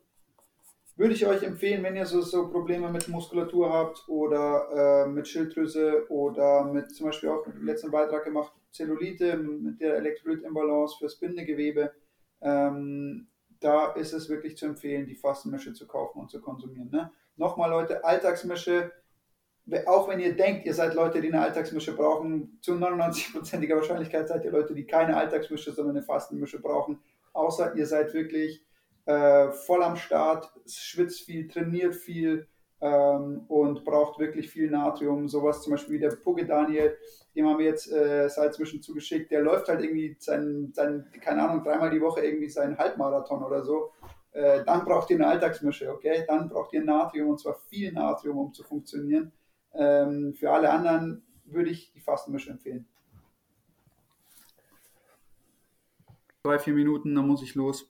[0.97, 5.27] würde ich euch empfehlen, wenn ihr so, so Probleme mit Muskulatur habt oder äh, mit
[5.27, 11.19] Schilddrüse oder mit zum Beispiel auch im letzten Beitrag gemacht, Zellulite mit der Elektrolytimbalance fürs
[11.19, 11.91] Bindegewebe.
[12.41, 13.27] Ähm,
[13.59, 16.89] da ist es wirklich zu empfehlen, die Fastenmische zu kaufen und zu konsumieren.
[16.91, 17.11] Ne?
[17.37, 18.91] Nochmal Leute, Alltagsmische,
[19.87, 24.45] auch wenn ihr denkt, ihr seid Leute, die eine Alltagsmische brauchen, zu 99%iger Wahrscheinlichkeit seid
[24.45, 26.99] ihr Leute, die keine Alltagsmische, sondern eine Fastenmische brauchen.
[27.33, 28.63] Außer ihr seid wirklich
[29.05, 32.47] äh, voll am Start, schwitzt viel, trainiert viel
[32.81, 35.27] ähm, und braucht wirklich viel Natrium.
[35.27, 36.97] Sowas zum Beispiel wie der Pugge Daniel,
[37.35, 39.31] dem haben wir jetzt äh, Salzmischen zugeschickt.
[39.31, 43.63] Der läuft halt irgendwie sein, sein, keine Ahnung, dreimal die Woche irgendwie seinen Halbmarathon oder
[43.63, 43.91] so
[44.35, 46.25] äh, dann braucht ihr eine Alltagsmische, okay?
[46.27, 49.31] Dann braucht ihr Natrium und zwar viel Natrium, um zu funktionieren.
[49.73, 52.85] Ähm, für alle anderen würde ich die Fastenmische empfehlen.
[56.43, 57.89] Drei, vier Minuten, dann muss ich los.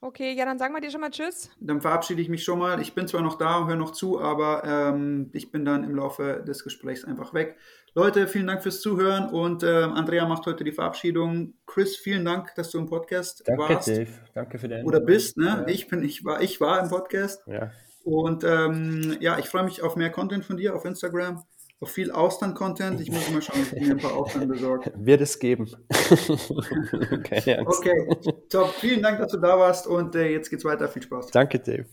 [0.00, 1.50] Okay, ja, dann sagen wir dir schon mal Tschüss.
[1.58, 2.80] Dann verabschiede ich mich schon mal.
[2.80, 5.94] Ich bin zwar noch da und höre noch zu, aber ähm, ich bin dann im
[5.94, 7.56] Laufe des Gesprächs einfach weg.
[7.94, 11.54] Leute, vielen Dank fürs Zuhören und äh, Andrea macht heute die Verabschiedung.
[11.64, 13.88] Chris, vielen Dank, dass du im Podcast Danke, warst.
[13.88, 14.10] Dave.
[14.34, 15.46] Danke für deine Oder bist, ne?
[15.46, 15.66] Ja.
[15.66, 17.42] Ich bin, ich war, ich war im Podcast.
[17.46, 17.72] Ja.
[18.04, 21.42] Und ähm, ja, ich freue mich auf mehr Content von dir auf Instagram
[21.80, 23.00] auf viel Austern-Content.
[23.00, 24.92] Ich muss mal schauen, ob ich mir ein paar Austern besorge.
[24.96, 25.66] Wird es geben.
[27.24, 27.78] Keine Angst.
[27.78, 28.16] Okay,
[28.48, 28.70] top.
[28.74, 30.88] Vielen Dank, dass du da warst und äh, jetzt geht's weiter.
[30.88, 31.30] Viel Spaß.
[31.32, 31.86] Danke, Dave.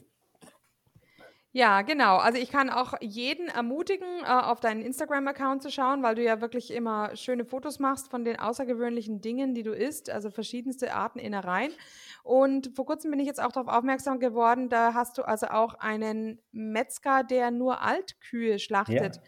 [1.56, 2.18] Ja, genau.
[2.18, 6.42] Also ich kann auch jeden ermutigen, äh, auf deinen Instagram-Account zu schauen, weil du ja
[6.42, 11.20] wirklich immer schöne Fotos machst von den außergewöhnlichen Dingen, die du isst, also verschiedenste Arten
[11.20, 11.72] Innereien.
[12.24, 15.76] Und vor kurzem bin ich jetzt auch darauf aufmerksam geworden, da hast du also auch
[15.76, 19.18] einen Metzger, der nur Altkühe schlachtet.
[19.18, 19.22] Ja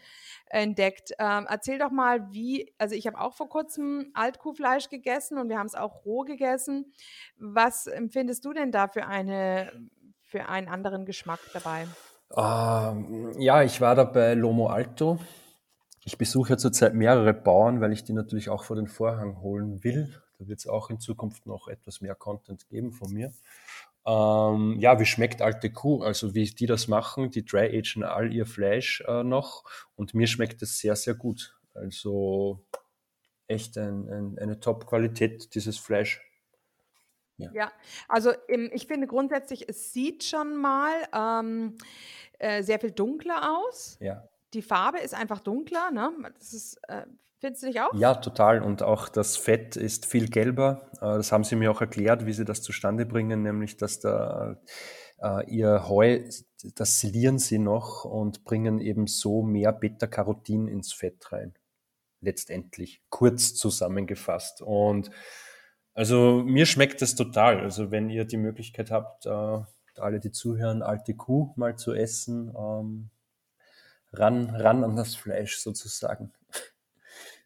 [0.48, 1.12] entdeckt.
[1.18, 5.58] Ähm, erzähl doch mal, wie, also ich habe auch vor kurzem Altkuhfleisch gegessen und wir
[5.58, 6.92] haben es auch roh gegessen.
[7.38, 9.72] Was empfindest du denn da für, eine,
[10.22, 11.86] für einen anderen Geschmack dabei?
[12.36, 15.18] Ähm, ja, ich war da bei Lomo Alto.
[16.04, 19.82] Ich besuche ja zurzeit mehrere Bauern, weil ich die natürlich auch vor den Vorhang holen
[19.82, 20.14] will.
[20.38, 23.32] Da wird es auch in Zukunft noch etwas mehr Content geben von mir.
[24.06, 26.02] Ähm, ja, wie schmeckt alte Kuh?
[26.02, 29.64] Also wie die das machen, die dry agen all ihr Fleisch äh, noch
[29.96, 31.58] und mir schmeckt es sehr, sehr gut.
[31.74, 32.64] Also
[33.48, 36.22] echt ein, ein, eine Top-Qualität, dieses Fleisch.
[37.36, 37.72] Ja, ja
[38.08, 41.76] also im, ich finde grundsätzlich, es sieht schon mal ähm,
[42.38, 43.98] äh, sehr viel dunkler aus.
[44.00, 44.28] Ja.
[44.54, 46.12] Die Farbe ist einfach dunkler, ne?
[46.38, 47.06] Das ist, äh,
[47.38, 47.92] Findest du nicht auch?
[47.94, 48.62] Ja, total.
[48.62, 50.90] Und auch das Fett ist viel gelber.
[50.96, 54.56] Äh, das haben sie mir auch erklärt, wie sie das zustande bringen, nämlich dass da
[55.18, 56.24] äh, ihr Heu,
[56.74, 61.54] das silieren sie noch und bringen eben so mehr Beta-Carotin ins Fett rein.
[62.20, 64.62] Letztendlich, kurz zusammengefasst.
[64.62, 65.10] Und
[65.92, 67.60] also mir schmeckt das total.
[67.60, 69.58] Also wenn ihr die Möglichkeit habt, äh,
[69.98, 73.10] alle, die zuhören, alte Kuh mal zu essen, ähm,
[74.12, 76.32] ran, ran an das Fleisch sozusagen.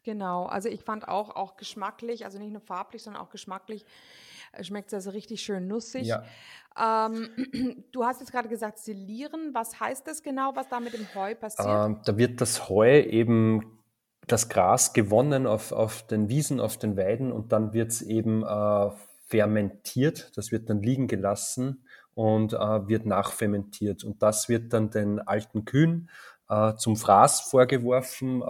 [0.03, 3.85] Genau, also ich fand auch, auch geschmacklich, also nicht nur farblich, sondern auch geschmacklich,
[4.51, 6.07] äh, schmeckt es also richtig schön nussig.
[6.07, 6.23] Ja.
[6.77, 9.53] Ähm, du hast jetzt gerade gesagt, silieren.
[9.53, 11.67] Was heißt das genau, was da mit dem Heu passiert?
[11.67, 13.79] Ähm, da wird das Heu eben
[14.27, 18.43] das Gras gewonnen auf, auf den Wiesen, auf den Weiden und dann wird es eben
[18.43, 18.89] äh,
[19.27, 20.31] fermentiert.
[20.35, 24.03] Das wird dann liegen gelassen und äh, wird nachfermentiert.
[24.03, 26.09] Und das wird dann den alten Kühen
[26.49, 28.41] äh, zum Fraß vorgeworfen.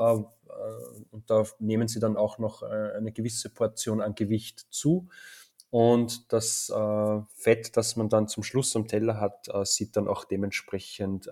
[0.61, 4.67] Äh, äh, und da nehmen sie dann auch noch äh, eine gewisse Portion an Gewicht
[4.69, 5.09] zu.
[5.69, 6.69] Und das
[7.29, 11.29] Fett, das man dann zum Schluss am Teller hat, sieht dann auch dementsprechend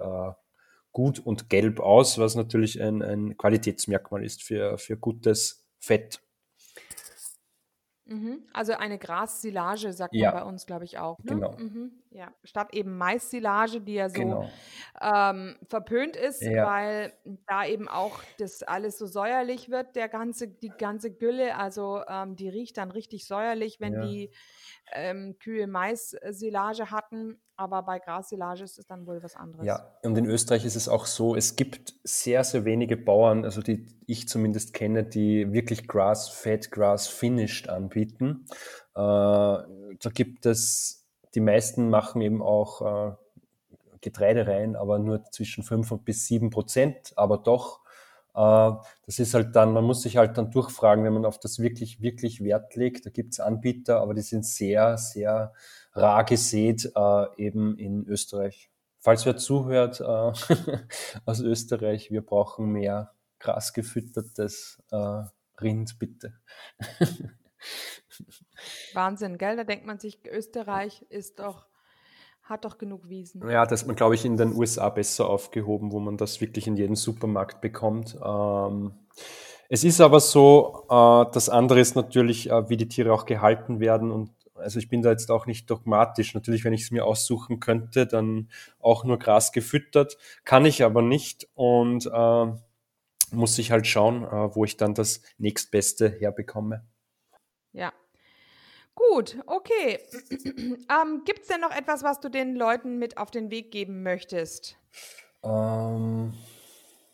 [0.94, 6.22] gut und gelb aus, was natürlich ein, ein Qualitätsmerkmal ist für, für gutes Fett.
[8.10, 8.44] Mhm.
[8.54, 10.32] Also eine Grassilage sagt ja.
[10.32, 11.20] man bei uns, glaube ich, auch.
[11.20, 11.36] Ne?
[11.36, 11.58] Genau.
[11.58, 11.92] Mhm.
[12.12, 12.34] Ja.
[12.44, 14.50] Statt eben Maissilage, die ja so genau.
[15.00, 16.66] ähm, verpönt ist, ja.
[16.66, 17.14] weil
[17.46, 22.36] da eben auch das alles so säuerlich wird, der ganze, die ganze Gülle, also ähm,
[22.36, 24.02] die riecht dann richtig säuerlich, wenn ja.
[24.02, 24.32] die
[24.92, 29.66] ähm, Kühe Mais-Silage hatten, aber bei Grassilage ist es dann wohl was anderes.
[29.66, 33.62] Ja, und in Österreich ist es auch so, es gibt sehr, sehr wenige Bauern, also
[33.62, 38.46] die ich zumindest kenne, die wirklich Grass-Fed, Grass-Finished anbieten.
[38.96, 40.99] Äh, da gibt es,
[41.36, 43.16] die meisten machen eben auch äh,
[44.02, 47.82] Getreide rein, aber nur zwischen 5 bis 7 Prozent, aber doch
[48.34, 48.72] äh,
[49.06, 52.02] das ist halt dann, man muss sich halt dann durchfragen, wenn man auf das wirklich,
[52.02, 53.06] wirklich Wert legt.
[53.06, 55.54] Da gibt es Anbieter, aber die sind sehr, sehr
[55.94, 58.72] rar gesät, äh, eben in Österreich.
[59.00, 60.04] Falls wer zuhört äh,
[61.26, 65.24] aus Österreich, wir brauchen mehr grasgefüttertes äh,
[65.62, 66.34] Rind, bitte.
[68.94, 69.56] Wahnsinn, gell?
[69.56, 71.70] Da denkt man sich, Österreich ist doch
[72.50, 73.48] hat doch genug Wiesen.
[73.48, 76.66] Ja, das ist man, glaube ich, in den USA besser aufgehoben, wo man das wirklich
[76.66, 78.18] in jedem Supermarkt bekommt.
[78.26, 78.94] Ähm,
[79.70, 83.80] es ist aber so, äh, das andere ist natürlich, äh, wie die Tiere auch gehalten
[83.80, 84.10] werden.
[84.10, 86.34] Und also ich bin da jetzt auch nicht dogmatisch.
[86.34, 88.50] Natürlich, wenn ich es mir aussuchen könnte, dann
[88.80, 90.18] auch nur Gras gefüttert.
[90.44, 92.46] Kann ich aber nicht und äh,
[93.32, 96.84] muss ich halt schauen, äh, wo ich dann das nächstbeste herbekomme.
[97.74, 97.94] Ja,
[99.00, 100.00] Gut, okay.
[100.30, 104.04] ähm, Gibt es denn noch etwas, was du den Leuten mit auf den Weg geben
[104.04, 104.76] möchtest?
[105.42, 106.34] Ähm,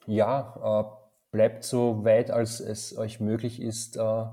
[0.07, 4.25] ja, äh, bleibt so weit, als es euch möglich ist, äh,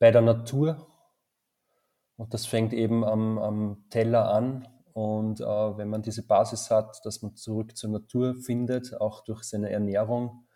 [0.00, 0.88] bei der Natur.
[2.16, 4.66] Und das fängt eben am, am Teller an.
[4.92, 9.44] Und äh, wenn man diese Basis hat, dass man zurück zur Natur findet, auch durch
[9.44, 10.46] seine Ernährung,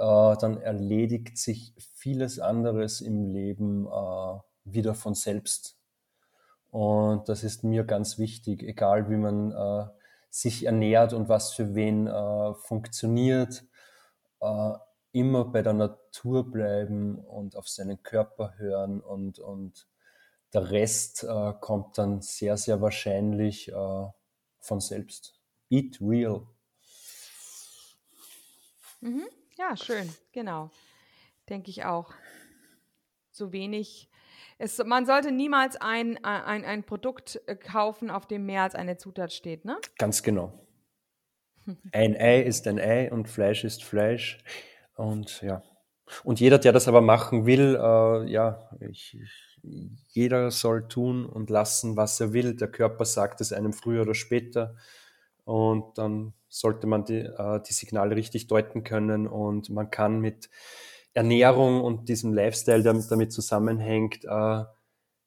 [0.00, 5.76] äh, dann erledigt sich vieles anderes im Leben äh, wieder von selbst.
[6.70, 9.90] Und das ist mir ganz wichtig, egal wie man äh,
[10.30, 12.08] sich ernährt und was für wen
[12.54, 13.64] funktioniert,
[15.10, 19.88] immer bei der Natur bleiben und auf seinen Körper hören und, und
[20.54, 21.26] der Rest
[21.60, 25.40] kommt dann sehr, sehr wahrscheinlich von selbst.
[25.68, 26.46] Eat real.
[29.00, 29.26] Mhm.
[29.60, 30.70] Ja, schön, genau.
[31.50, 32.14] Denke ich auch.
[33.30, 34.10] So wenig
[34.56, 38.96] es, man sollte niemals ein, ein, ein Produkt äh, kaufen, auf dem mehr als eine
[38.96, 39.78] Zutat steht, ne?
[39.98, 40.66] Ganz genau.
[41.92, 44.38] ein Ei ist ein Ei und Fleisch ist Fleisch.
[44.96, 45.62] Und ja.
[46.24, 49.16] Und jeder, der das aber machen will, äh, ja, ich,
[50.08, 52.54] jeder soll tun und lassen, was er will.
[52.54, 54.76] Der Körper sagt es einem früher oder später.
[55.44, 59.26] Und dann sollte man die, äh, die Signale richtig deuten können.
[59.26, 60.50] Und man kann mit
[61.14, 64.64] Ernährung und diesem Lifestyle, der damit zusammenhängt, äh,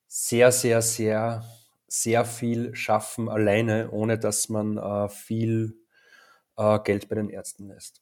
[0.07, 1.43] sehr, sehr, sehr,
[1.87, 5.79] sehr viel schaffen alleine, ohne dass man äh, viel
[6.57, 8.01] äh, Geld bei den Ärzten lässt.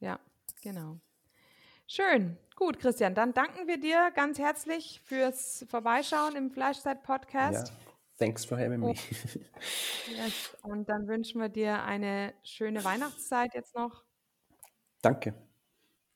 [0.00, 0.20] Ja,
[0.60, 1.00] genau.
[1.86, 2.36] Schön.
[2.54, 7.68] Gut, Christian, dann danken wir dir ganz herzlich fürs Vorbeischauen im Fleischzeit-Podcast.
[7.68, 7.74] Ja,
[8.18, 8.94] thanks for having me.
[10.16, 10.56] yes.
[10.62, 14.04] Und dann wünschen wir dir eine schöne Weihnachtszeit jetzt noch.
[15.02, 15.34] Danke.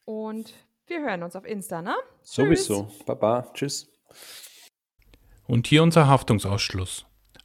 [0.04, 0.52] Und
[0.86, 1.94] wir hören uns auf Insta, ne?
[2.22, 2.86] Sowieso.
[2.86, 3.04] Tschüss.
[3.04, 3.50] Baba.
[3.54, 3.88] Tschüss.
[5.46, 7.06] Und hier unser Haftungsausschluss.